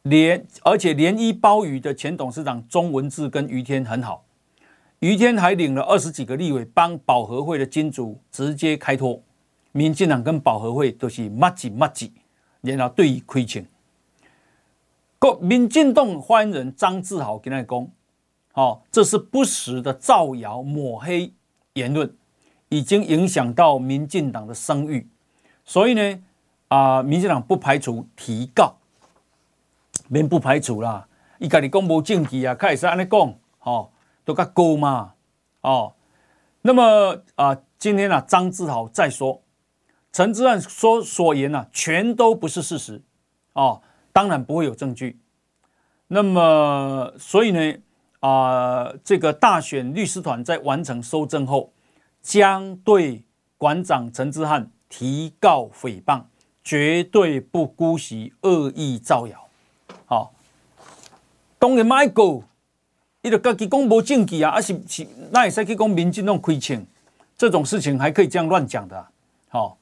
[0.04, 4.26] 连而且连一包鱼的前董事长钟文志跟于天很好，
[5.00, 9.24] 于天还领了二十几个立委帮保和会的金主直接开脱，
[9.72, 12.12] 民进党跟保和会都是麻吉麻吉，
[12.60, 13.66] 然后对于亏钱。
[15.20, 17.88] 国民进党发言人张志豪跟他讲，
[18.56, 21.32] 哦，这是不实的造谣抹黑
[21.76, 22.14] 言论，
[22.68, 25.08] 已经影响到民进党的声誉，
[25.64, 26.20] 所以呢，
[26.68, 28.76] 啊、民进党不排除提告。
[30.14, 31.08] 免不排除啦，
[31.40, 33.92] 伊家己讲无证据啊，开始安尼讲，吼，
[34.24, 35.16] 都较高嘛，
[35.62, 35.96] 哦。
[36.62, 39.42] 那么啊，今天啊，张志豪再说，
[40.12, 43.02] 陈志汉说所言啊，全都不是事实，
[43.54, 45.20] 哦，当然不会有证据。
[46.10, 47.78] 那么，所以呢，
[48.20, 51.74] 啊，这个大选律师团在完成搜证后，
[52.22, 53.26] 将对
[53.58, 56.26] 馆长陈志汉提告诽谤，
[56.64, 59.43] 绝对不姑息恶意造谣。
[61.64, 62.44] 当然卖过，
[63.22, 66.86] 伊就家己讲无证据啊，啊是是，那会使去讲民进党亏钱，
[67.38, 69.08] 这种事情还可以这样乱讲的，
[69.48, 69.78] 好，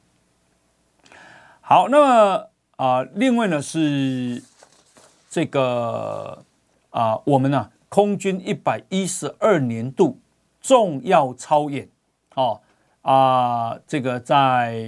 [1.59, 4.43] 好，那么啊、呃，另外呢是
[5.27, 6.45] 这个
[6.91, 10.19] 啊、呃，我们呢、啊、空军一百一十二年度
[10.61, 11.89] 重要操演，
[12.35, 12.61] 哦
[13.01, 14.85] 啊，这个在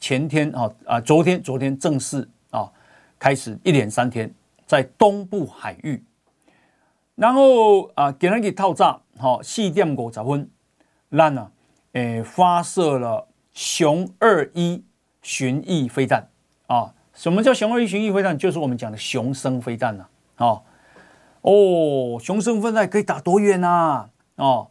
[0.00, 2.72] 前天啊啊，昨天昨天正式啊
[3.18, 4.32] 开始一连三天。
[4.66, 6.00] 在东部海域，
[7.20, 10.48] 然后啊，给那个套炸，好，四点五十分，
[11.10, 11.50] 咱啊，
[11.92, 14.82] 诶，发射了雄二一
[15.20, 16.30] 巡弋飞弹
[16.66, 16.94] 啊。
[17.12, 18.38] 什么叫雄二一巡弋飞弹？
[18.38, 20.06] 就是我们讲的雄升飞弹呐。
[20.38, 20.62] 哦，
[21.42, 24.08] 哦，雄升飞弹可以打多远呐？
[24.36, 24.68] 哦，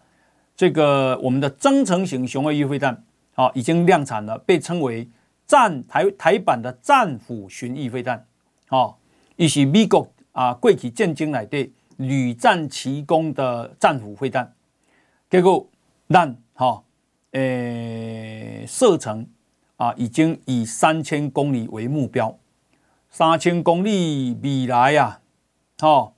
[0.56, 3.04] 这个我们的增程型雄二一飞弹，
[3.36, 5.08] 啊，已经量产了，被称为
[5.46, 8.26] 战台台版的战斧巡弋飞弹，
[8.70, 8.96] 哦。
[9.36, 14.54] 伊是美国啊，过去战争内底屡战奇功的战斧飞弹，
[15.30, 15.68] 结果
[16.08, 16.82] 咱哈
[17.32, 19.28] 诶射程
[19.76, 22.40] 啊，已经以三千公里为目标，
[23.10, 25.20] 三千公里未来呀，
[25.78, 26.14] 哈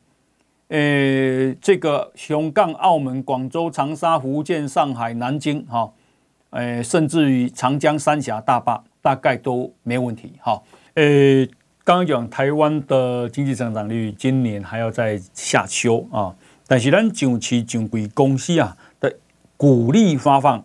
[0.68, 5.92] 诶这个香港、澳门、广州、长沙、福建、上海、南京哈，
[6.52, 10.62] 诶甚至于长江三峡大坝，大概都没问题哈，
[10.94, 11.50] 诶。
[11.84, 16.36] 刚刚讲台湾的经济增长率今年还要再下修啊，
[16.68, 19.18] 但是咱上市上柜公司啊的
[19.58, 20.64] 股利发放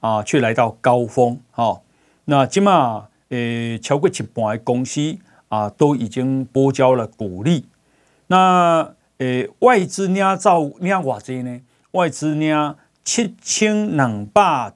[0.00, 1.80] 啊却来到高峰哈。
[2.26, 5.16] 那起码呃超过一半的公司
[5.48, 7.64] 啊都已经拨交了股利。
[8.26, 11.62] 那呃外资领造领偌济呢？
[11.92, 14.74] 外资领七千两百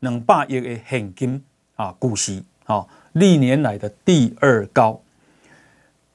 [0.00, 1.44] 两百亿的现金
[1.76, 2.86] 啊股息啊。
[3.14, 5.00] 历年来的第二高，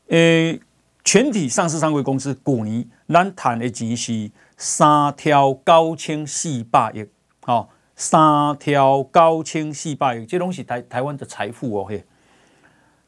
[0.09, 0.59] 诶，
[1.05, 7.05] 全体上市上柜公司去年咱赚的钱是三条高清四百亿，
[7.41, 12.03] 好，三条高清四百亿，这东西台台湾的财富哦嘿。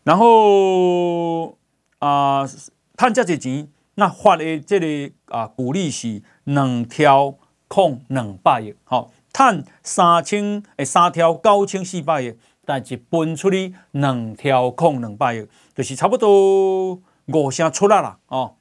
[0.03, 1.57] 然后
[1.99, 2.47] 啊，
[2.95, 7.35] 赚这钱，那发的这个啊股利是两条
[7.67, 12.37] 控两百亿，好，赚三千诶三条高清四百亿。
[12.63, 18.55] 但是分出去两条空两百亿，就是差不多五成出来了哦。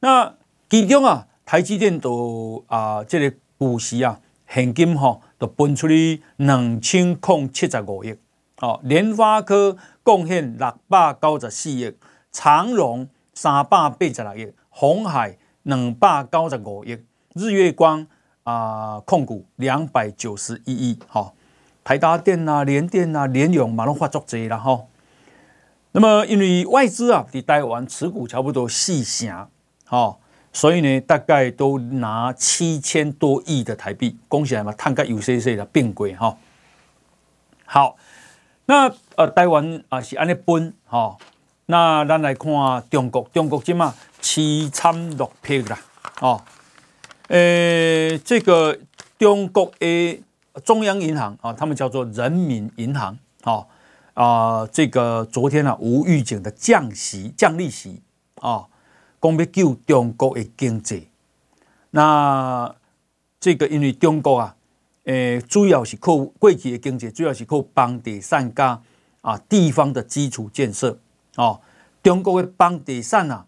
[0.00, 0.34] 那
[0.68, 8.16] 其中啊，台积电都啊，这个股息啊，现金吼、哦，都分出去两千空七十五亿。
[8.60, 11.94] 哦，联发科贡献六百九十四亿，
[12.32, 16.98] 长荣三百八十六亿，鸿海两百九十五亿，
[17.34, 18.06] 日月光
[18.44, 21.32] 啊控股两百九十一亿，哈、哦。
[21.84, 24.84] 台达电啊，联电啊，联咏马龙发作贼了哈。
[25.92, 29.46] 那么因为外资啊，在台湾持股差不多四成，
[29.86, 30.16] 哈，
[30.50, 36.36] 所以呢，大概都拿七千多亿的台币，恭喜来嘛，探个有些些的变贵哈。
[37.66, 37.96] 好，
[38.64, 41.18] 那呃，台湾啊是安尼分哈。
[41.66, 42.50] 那咱来看
[42.90, 45.78] 中国，中国今嘛七参六撇啦，
[46.20, 46.42] 哦，
[47.28, 48.78] 诶，这个
[49.18, 50.22] 中国诶。
[50.62, 53.66] 中央银行啊，他们叫做人民银行啊
[54.14, 58.00] 啊，这个昨天啊无预警的降息降利息
[58.36, 58.68] 啊，
[59.20, 61.08] 讲要救中国的经济。
[61.90, 62.74] 那
[63.40, 64.56] 这个因为中国啊，
[65.04, 68.80] 诶、呃，主要是靠过去的经济，主要是靠房地产加
[69.22, 70.98] 啊地方的基础建设
[71.36, 71.60] 哦。
[72.02, 73.46] 中国的房地产啊，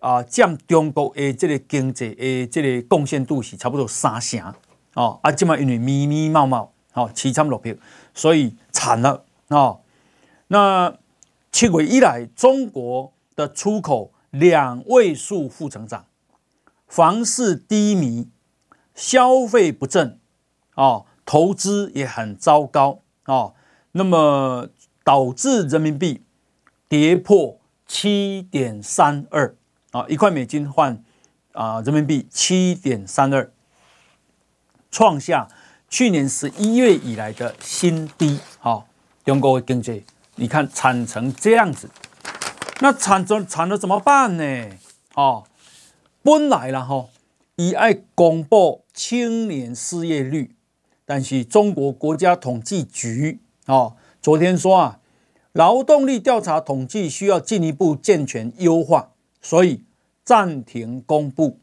[0.00, 4.52] 啊占中国的这个经济的这个贡献度是差不多三成
[5.00, 5.20] 哦。
[5.22, 7.74] 啊，这么因为密密茂茂，哦，凄惨落魄，
[8.12, 9.80] 所以惨了哦。
[10.48, 10.94] 那
[11.50, 16.04] 七月以来，中国的出口两位数负成长，
[16.86, 18.28] 房市低迷，
[18.94, 20.18] 消费不振，
[20.74, 23.54] 哦，投资也很糟糕，哦，
[23.92, 24.68] 那么
[25.04, 26.24] 导致人民币
[26.88, 29.56] 跌破七点三二，
[29.92, 31.02] 啊，一块美金换
[31.52, 33.52] 啊人民币七点三二，
[34.90, 35.48] 创下
[35.88, 38.84] 去年十一月以来的新低，好、哦，
[39.24, 40.04] 中国的经济。
[40.36, 41.90] 你看惨成这样子，
[42.80, 44.66] 那惨着惨了怎么办呢？
[45.14, 45.44] 哦，
[46.22, 47.08] 本来了哈，
[47.56, 50.54] 以爱公布青年失业率，
[51.04, 55.00] 但是中国国家统计局哦，昨天说啊，
[55.52, 59.10] 劳动力调查统计需要进一步健全优化，
[59.42, 59.82] 所以
[60.24, 61.58] 暂停公布。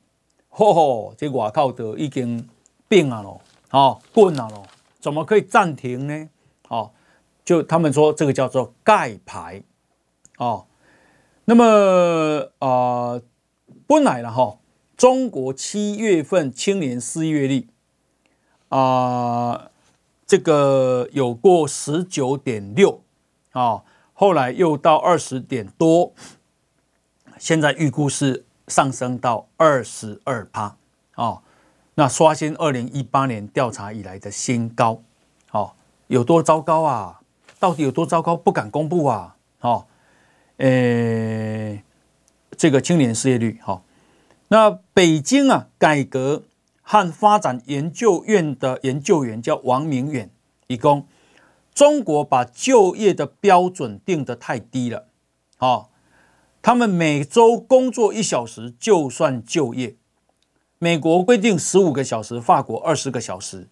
[0.52, 2.48] 嚯嚯，这外靠的已经
[2.88, 4.64] 病了咯，哦，滚了喽，
[5.00, 6.30] 怎么可以暂停呢？
[6.70, 6.92] 哦。
[7.46, 9.64] 就他们说这个叫做盖牌，
[10.38, 10.66] 哦，
[11.46, 11.64] 那么
[12.60, 13.22] 啊、呃，
[13.88, 14.58] 本来了哈，
[14.98, 17.70] 中国七月份青年失业率
[18.68, 19.72] 啊、呃，
[20.26, 23.02] 这个有过十九点六
[23.54, 26.12] 啊，后来又到二十点多，
[27.40, 30.76] 现在预估是上升到二十二趴
[31.16, 31.42] 啊，
[32.00, 35.02] 那刷新二零一八年调查以来的新高，
[35.52, 35.74] 哦，
[36.06, 37.22] 有多糟糕啊？
[37.60, 38.36] 到底有多糟糕？
[38.36, 39.36] 不敢公布啊！
[39.62, 39.88] 哦，
[40.58, 41.82] 诶，
[42.56, 43.82] 这个青年失业率，哈，
[44.50, 46.44] 那北京啊，改革
[46.84, 50.30] 和发展研究院的研究员叫王明远，
[50.68, 51.08] 以供
[51.74, 55.08] 中国把就业的标准定得太低了，
[55.58, 55.88] 哦，
[56.62, 59.96] 他们每周工作一小时就算就业，
[60.80, 63.68] 美国规定十五个小时，法国二十个小时，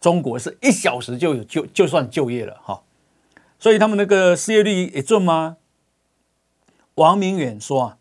[0.00, 2.82] 中国是一小时就有就就算就业了，哈。
[3.58, 5.56] 所以他们那个失业率也重吗？
[6.96, 7.98] 王明远说啊，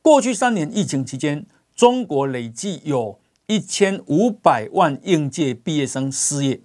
[0.00, 6.60] 过去三年疫情期间，中国累计有一千五百万应届毕业生失业，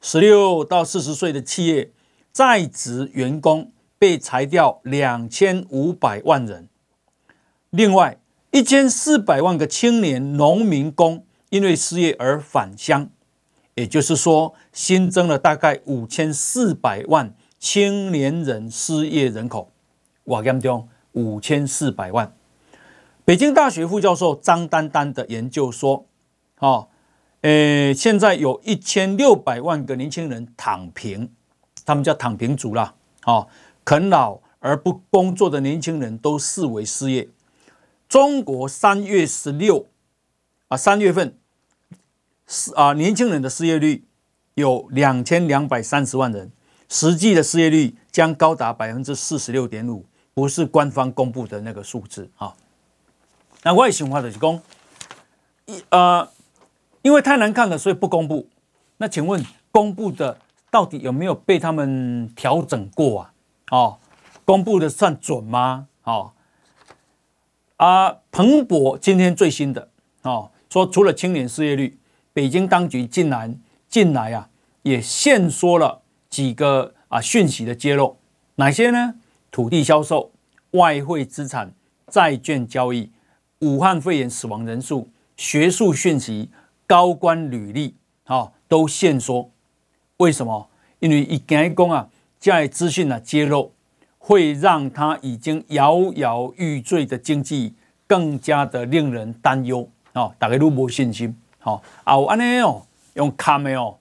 [0.00, 1.92] 十六到四十岁的企业
[2.32, 6.68] 在职员工被裁掉两千五百万人，
[7.70, 8.19] 另外
[8.50, 13.08] 一千四百万个青年农民工因为失业而返乡。
[13.74, 19.70] 也就是说，新增了大概五千四百万青年人失业人口。
[20.24, 22.32] 我跟你讲，五千四百万。
[23.24, 26.04] 北京大学副教授张丹丹的研究说，
[26.58, 26.88] 哦，
[27.42, 31.30] 呃，现在有一千六百万个年轻人躺平，
[31.86, 32.94] 他们叫躺平族啦，
[33.24, 33.46] 哦，
[33.84, 37.28] 啃老而不工作的年轻人都视为失业。
[38.10, 39.86] 中国三月十六
[40.66, 41.38] 啊，三月份。
[42.44, 44.04] 是啊，年轻人的失业率
[44.54, 46.50] 有两千两百三十万人，
[46.88, 50.04] 实际的失业率将高达百分之四十六点五，
[50.34, 52.52] 不是官方公布的那个数字啊。
[53.62, 54.60] 那我也喜欢的是公，
[55.66, 56.28] 一呃，
[57.02, 58.48] 因为太难看了，所以不公布。
[58.96, 60.36] 那请问公布的
[60.72, 63.32] 到底有没有被他们调整过啊？
[63.70, 63.98] 哦，
[64.44, 65.86] 公布的算准吗？
[66.02, 66.32] 哦，
[67.80, 69.88] 啊，彭博今天最新的
[70.20, 71.98] 哦，说除了青年失业率。
[72.34, 73.58] 北京当局竟然
[73.88, 74.48] 近来啊，
[74.82, 78.18] 也限缩了几个啊讯息的揭露，
[78.56, 79.14] 哪些呢？
[79.50, 80.30] 土地销售、
[80.72, 81.72] 外汇资产、
[82.06, 83.10] 债券交易、
[83.60, 86.50] 武汉肺炎死亡人数、学术讯息、
[86.86, 89.50] 高官履历，啊，都限缩。
[90.18, 90.68] 为什么？
[90.98, 92.08] 因为一讲讲啊，
[92.38, 93.72] 在资讯的揭露，
[94.22, 97.74] 会让他已经摇摇欲坠的经济
[98.06, 100.30] 更加的令人担忧啊！
[100.38, 101.34] 大家都没信心。
[101.58, 102.82] 好，啊，我安尼哦，
[103.14, 103.96] 用看的哦。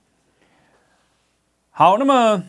[1.72, 2.44] 好，那么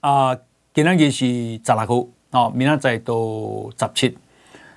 [0.00, 0.36] 啊，
[0.74, 4.18] 今天也是十六号，啊，明天再都十七。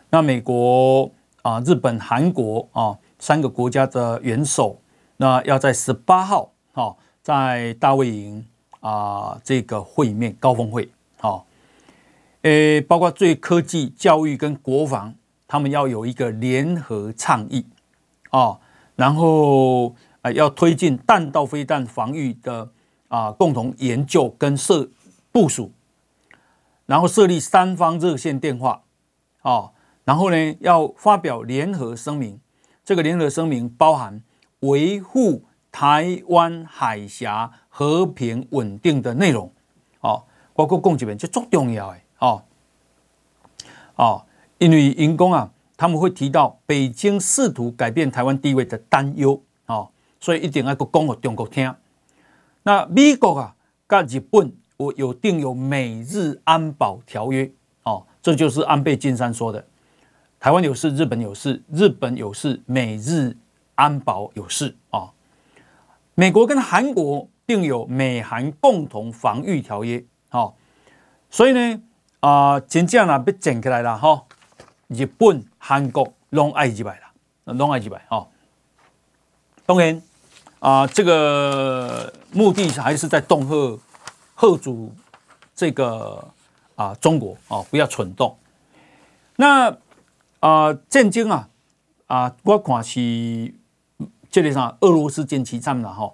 [0.10, 4.80] 那美国啊、日本、韩国啊三个国家的元首，
[5.18, 8.46] 那要在十八号，哈，在大卫营
[8.80, 10.90] 啊这个会面高峰会，
[11.22, 11.46] 哦，
[12.42, 15.16] 诶，包括最科技、教育跟国防，
[15.48, 17.66] 他们要有一个联合倡议，
[18.30, 18.60] 啊。
[18.98, 22.70] 然后啊，要推进弹道飞弹防御的
[23.08, 24.88] 啊共同研究跟设
[25.32, 25.72] 部署，
[26.86, 28.84] 然后设立三方热线电话，
[29.42, 29.72] 啊，
[30.04, 32.40] 然后呢要发表联合声明，
[32.84, 34.22] 这个联合声明包含
[34.60, 39.52] 维护台湾海峡和平稳定的内容，
[40.02, 42.44] 哦，包括共几遍就最重要哎，哦，
[43.96, 44.26] 哦，
[44.58, 49.90] 因为员工啊，他们会提到北京试图改变台湾地位的担忧，哦，
[50.20, 51.74] 所以一定要去讲给中国听。
[52.64, 53.56] 那美国啊，
[53.88, 57.52] 跟日本我有订有美日安保条约，
[57.84, 59.66] 哦，这就是安倍晋三说的，
[60.40, 63.36] 台湾有事，日本有事，日本有事，美日
[63.76, 65.00] 安保有事啊。
[65.00, 65.10] 哦
[66.14, 70.04] 美国跟韩国订有美韩共同防御条约，
[70.34, 70.56] 好，
[71.30, 71.82] 所以呢，
[72.22, 74.24] 啊，真正啊被整起来了哈。
[74.88, 78.26] 日本、韩国拢爱几百了，拢爱几百哈。
[79.66, 80.02] 当然
[80.60, 83.80] 啊，这个目的还是在恫吓、
[84.38, 84.96] 吓阻
[85.54, 86.30] 这个
[86.76, 88.38] 啊中国啊不要蠢动。
[89.36, 89.78] 那
[90.40, 91.50] 啊，战争啊
[92.08, 93.54] 啊，我看是。
[94.32, 96.14] 这里上俄罗斯坚持战了哈，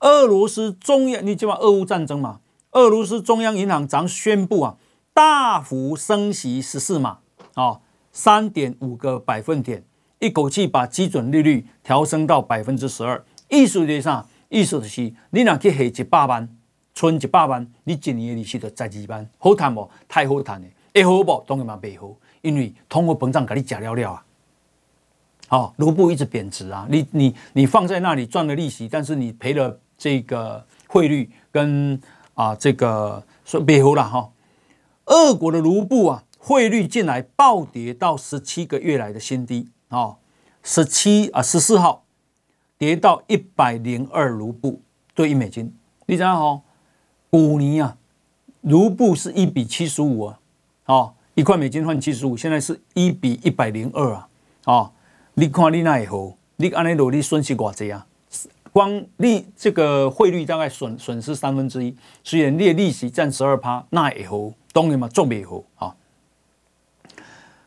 [0.00, 2.38] 俄罗斯中央你知道俄乌战争嘛？
[2.72, 4.76] 俄罗斯中央银行将宣布啊，
[5.12, 7.18] 大幅升息十四码
[7.54, 7.80] 啊，
[8.12, 9.82] 三点五个百分点，
[10.20, 13.24] 一口气把基准利率调升到百分之十二。
[13.48, 14.24] 意思是啥？
[14.48, 16.48] 意思就是你俩去还一百万，
[16.94, 19.90] 存一百万，你一年的利息就十二万，好谈不？
[20.08, 21.44] 太好谈了，会好不？
[21.46, 24.24] 当然嘛，不好，因为通货膨胀给你吃了了啊。
[25.48, 26.86] 哦，卢布一直贬值啊！
[26.88, 32.00] 你你你放在那里赚了利息，但是你赔了这个汇率跟
[32.34, 34.30] 啊这个说背后了哈。
[35.06, 40.16] 俄国的卢布啊，汇率近来暴跌到十七个月来的新低啊，
[40.62, 42.04] 十七啊十四号
[42.78, 44.80] 跌到一百零二卢布
[45.14, 45.74] 兑一美金。
[46.06, 46.62] 你知道哈？
[47.30, 47.96] 五年啊，
[48.62, 50.38] 卢布是一比七十五啊，
[50.86, 54.28] 哦，一块美金换七十五，现在是一比一百零二啊，
[54.64, 54.92] 哦。
[55.34, 58.06] 你看你那也好，你按呢努力损失多少啊？
[58.72, 65.96] 光利这个汇率大概损损失三分之一，虽然你的利息占十二趴，那也好，当然嘛做也好啊。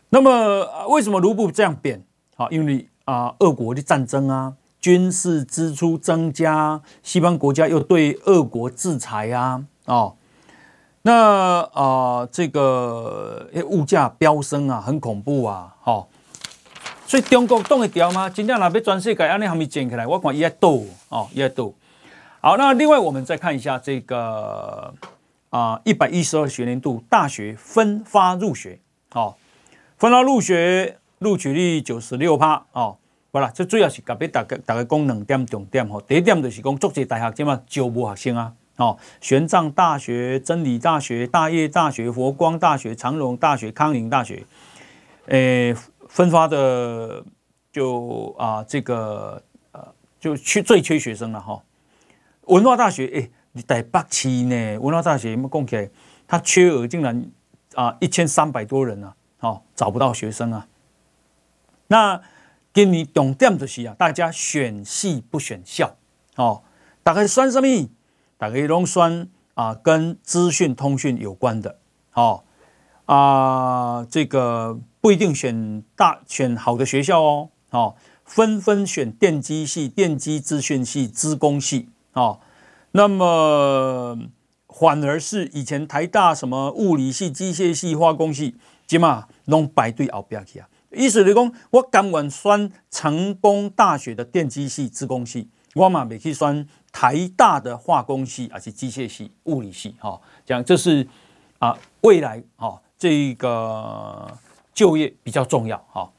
[0.10, 2.04] 那么为什么卢布这样贬？
[2.38, 10.16] 啊，因为啊，俄国的战争啊，军事支出增加，西方国家又对俄国制裁啊，哦，
[11.02, 16.08] 那啊这个物价飙升啊，很恐怖啊，好。
[17.14, 18.28] 所以中国挡得掉吗？
[18.28, 20.70] 真正若要全世界安尼还没建起来，我看伊要倒
[21.10, 21.72] 哦，伊要倒。
[22.42, 24.92] 好，那另外我们再看一下这个
[25.52, 28.80] 啊，一百一十二学年度大学分发入学，
[29.12, 29.36] 好、哦，
[29.96, 32.98] 分发入学录取率九十六趴哦。
[33.32, 36.02] 好啦，这主要是甲俾大家大家讲两点重点吼。
[36.02, 44.44] 第一点就是讲，足侪大学即嘛招无学生啊，哦，玄奘大学、真理大学、大业大学、佛光大学、长荣大学、康宁大学，
[45.28, 45.76] 诶、
[46.14, 47.26] 分发的
[47.72, 49.42] 就啊，这个
[49.72, 49.84] 呃，
[50.20, 51.60] 就缺最缺学生了哈。
[52.42, 54.78] 文化大学哎，你台北市呢？
[54.78, 55.90] 文化大学有没有讲起来？
[56.28, 57.32] 他缺额竟然
[57.74, 60.68] 啊一千三百多人呢，哦，找不到学生啊。
[61.88, 62.22] 那
[62.72, 65.96] 给你重点就是啊，大家选系不选校
[66.36, 66.62] 哦。
[67.02, 67.90] 大概算什么？
[68.38, 71.80] 大概拢算啊，跟资讯通讯有关的
[72.14, 72.44] 哦
[73.06, 74.80] 啊，这个。
[75.04, 82.40] 不一定选大选好的学校哦，哦，纷纷选电机系、电机资讯系、资工系哦，
[82.92, 84.18] 那么
[84.70, 88.56] 反而是以前台大什么物理系、机械系、化工系，
[88.88, 90.70] 起码拢排队后边去啊。
[90.92, 101.06] 意思是讲，我甘愿选成功大学的电机系、资工系，我嘛没去选台大的化工系，而是机械系、物理系，哈，讲这是
[101.60, 104.38] 啊未来哈这个。
[104.76, 106.10] 就业比较重要，哈，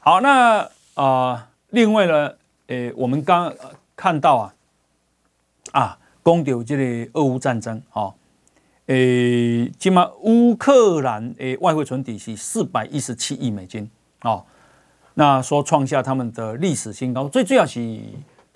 [0.00, 2.34] 好，那啊、呃，另外呢，
[2.66, 3.54] 诶，我们刚
[3.94, 4.54] 看到啊，
[5.70, 8.12] 啊，讲到这个俄乌战争，哈，
[8.86, 13.88] 诶，起码乌克兰诶外汇存底是四百一十七亿美金，
[14.22, 14.44] 哦，
[15.14, 18.00] 那说创下他们的历史新高，最主要是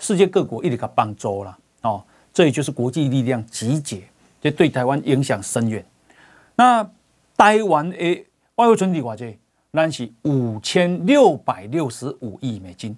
[0.01, 4.03] 世界各国一直给帮助了，哦，这也就是国际力量集结，
[4.41, 5.87] 这对台湾影响深远。
[6.57, 6.85] 那
[7.37, 8.27] 台湾诶。
[8.57, 9.25] 外汇存底多少？
[9.73, 12.97] 那是五千六百六十五亿美金。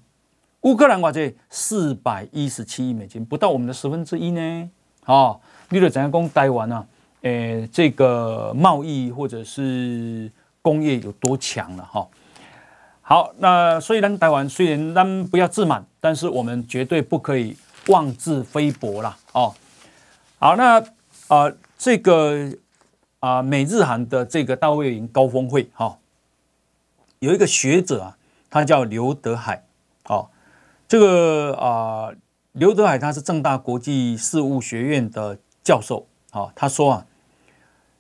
[0.61, 1.19] 乌克兰多少？
[1.49, 4.71] 四百一十七亿美金，不到我们的十分之一呢。
[5.07, 6.87] 哦，你就怎样讲台湾啊？
[7.23, 10.31] 诶、这个贸易或者是
[10.61, 11.83] 工业有多强了？
[11.91, 12.07] 哈，
[13.01, 17.57] 好，那虽然，台湾虽然咱不要自满，但是我们绝对不可以
[17.87, 19.17] 妄自菲薄了。
[19.33, 19.55] 哦，
[20.39, 20.85] 好，那
[21.29, 22.53] 啊、这个。
[23.27, 25.99] 啊，美日韩的这个大卫营高峰会，哈，
[27.19, 28.17] 有一个学者啊，
[28.49, 29.65] 他叫刘德海，
[30.87, 32.13] 这个啊，
[32.53, 37.07] 刘德海他是正大国际事务学院的教授，啊，他说啊，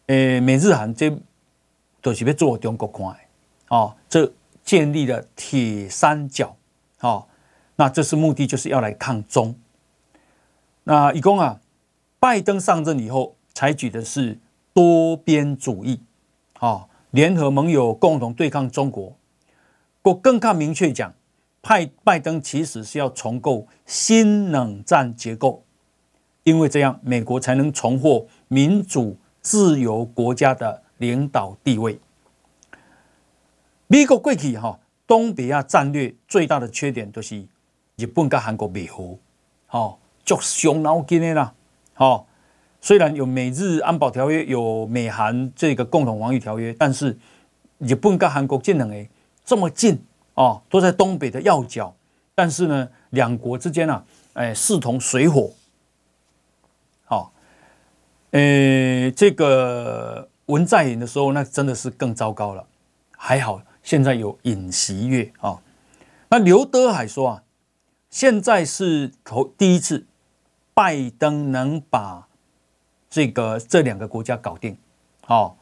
[0.07, 1.13] 诶，美日韩这
[2.01, 3.17] 都是要做中国看的，
[3.71, 6.55] 哦，这建立了铁三角，
[7.01, 7.27] 哦，
[7.75, 9.57] 那这是目的就是要来抗中。
[10.85, 11.59] 那一共啊，
[12.21, 14.39] 拜登上任以后采取的是
[14.77, 16.03] 多边主义，
[16.59, 19.17] 啊，联合盟友共同对抗中国。
[20.03, 21.15] 我更看明确讲，
[21.63, 25.65] 派拜登其实是要重构新冷战结构，
[26.43, 31.99] 因为这样美国才能重获民主自由国家的领导地位。
[33.87, 37.43] 美国过去哈东北亚战略最大的缺点就是
[37.97, 39.17] 日本跟韩国没合，
[39.71, 39.97] 哦。
[40.23, 41.55] 就伤脑筋的啦，
[41.99, 42.27] 哦，
[42.87, 47.19] 虽然有美日安保条约，有美韩这个共同防御条约，但是
[47.79, 48.95] 日本跟韩国这两个
[49.45, 50.01] 这么近
[50.35, 51.93] 哦，都在东北的要角，
[52.33, 55.51] 但是呢，两国之间啊，哎，势同水火，
[57.07, 57.33] 好，
[58.31, 62.65] 呃，这个文在寅的时候，那真的是更糟糕了，
[63.17, 65.59] 还好现在有尹锡悦啊，
[66.29, 67.43] 那刘德海说啊，
[68.11, 70.07] 现在是头第一次。
[70.73, 72.29] 拜登能把
[73.09, 74.77] 这个这两个国家搞定，
[75.27, 75.55] 哦，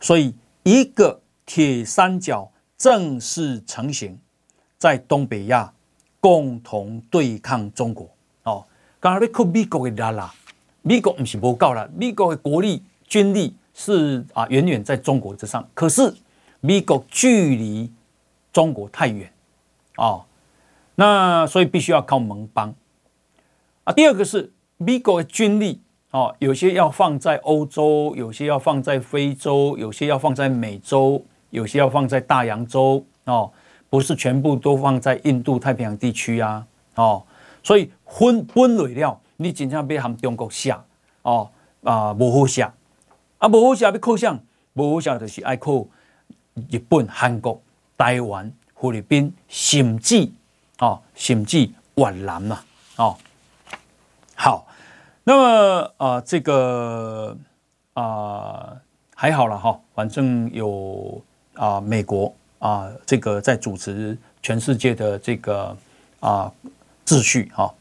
[0.00, 4.18] 所以一个铁三角正式成型，
[4.78, 5.72] 在东北亚
[6.20, 8.08] 共同对抗中国。
[8.44, 8.66] 哦，
[9.00, 10.34] 刚才你看美国的拉拉，
[10.82, 16.14] 美国不是不够了，美国的国力军力是啊远远在中国之上，可是
[16.60, 17.90] 美国距离
[18.52, 19.32] 中国太远，
[19.96, 20.24] 哦，
[20.96, 22.74] 那所以必须要靠盟邦。
[23.84, 25.80] 啊，第二个是美国的军力
[26.12, 33.50] 哦，有些要放在欧洲，有些要放在非洲，有些要放在美洲，有些要放在大洋洲哦，
[33.90, 37.22] 不是全部都放在印度太平洋地区啊哦，
[37.62, 40.82] 所以分分类了，你经常被他们中国下
[41.22, 41.50] 哦
[41.82, 42.72] 啊，不好下。
[43.38, 44.38] 啊，不好下要靠向，
[44.72, 45.84] 不好下就是爱靠
[46.70, 47.60] 日本、韩国、
[47.98, 50.30] 台湾、菲律宾，甚至
[50.78, 52.62] 哦，甚至越南呐
[52.96, 53.16] 哦。
[54.36, 54.66] 好，
[55.24, 57.36] 那么啊、呃，这个
[57.94, 58.80] 啊、呃、
[59.14, 61.22] 还好了哈，反正有
[61.54, 65.76] 啊、美国啊、呃、这个在主持全世界的这个
[66.18, 66.52] 啊、
[67.06, 67.72] 秩序哈，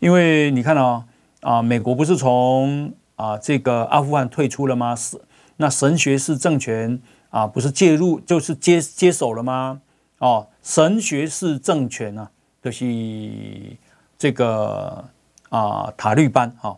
[0.00, 1.04] 因为你看啊
[1.40, 4.96] 啊、美国不是从啊、呃、这个阿富汗退出了吗？
[4.96, 5.20] 是
[5.58, 9.80] 那神学士政权啊、不是介入就是接接手了吗？
[10.18, 12.28] 哦，神学士政权、啊，
[12.60, 13.76] 就是
[14.18, 15.04] 这个。
[15.50, 16.76] 啊，塔利班哈，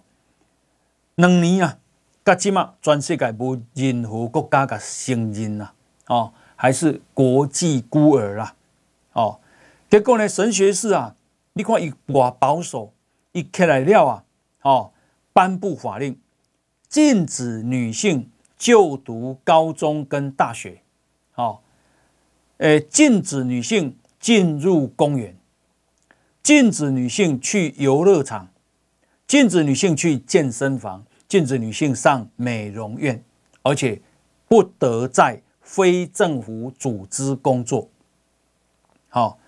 [1.20, 1.78] 两年啊，
[2.24, 5.70] 噶起码全世界无任何国家嘅承认呐，
[6.06, 8.54] 哦，还是国际孤儿啦，
[9.12, 9.38] 哦，
[9.90, 11.14] 结果呢，神学士啊，
[11.52, 12.94] 你看伊偌保守，
[13.32, 14.24] 伊起来了啊，
[14.62, 14.92] 哦，
[15.34, 16.18] 颁布法令，
[16.88, 20.80] 禁止女性就读高中跟大学，
[21.34, 21.58] 哦，
[22.56, 25.36] 诶，禁止女性进入公园，
[26.42, 28.48] 禁止女性去游乐场。
[29.26, 33.22] 禁止女性去健身房，禁止女性上美容院，
[33.62, 34.02] 而且
[34.48, 37.88] 不得在非政府组织工作。
[39.08, 39.38] 好，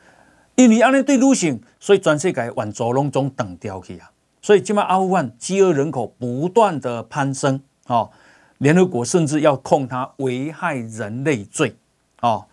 [0.54, 4.12] 因为安尼对女性，所以全世界往左拢总等掉去啊。
[4.40, 7.60] 所以今麦阿富汗饥饿人口不断的攀升。
[7.88, 8.12] 哦，
[8.58, 11.74] 联合国甚至要控他危害人类罪。
[12.20, 12.46] 哦，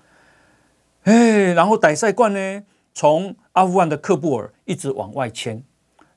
[1.03, 2.63] 哎，然后歹赛冠呢，
[2.95, 5.63] 从阿富汗的喀布尔一直往外迁。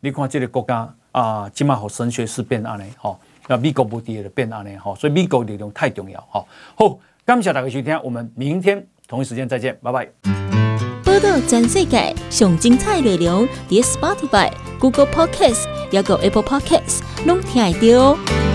[0.00, 0.94] 你看这个国家。
[1.12, 6.46] 啊，起码好神学是变安尼，吼，那美国不敌的变安尼，吼，所以美国力量太重要，吼。
[6.74, 10.08] 好，感谢大家收听，我们明天同一时间再见，拜拜。
[11.04, 14.50] 报道全世界上精彩内容，伫 Spotify、
[14.80, 18.51] Google Podcasts，还有 Apple Podcasts，拢听得到。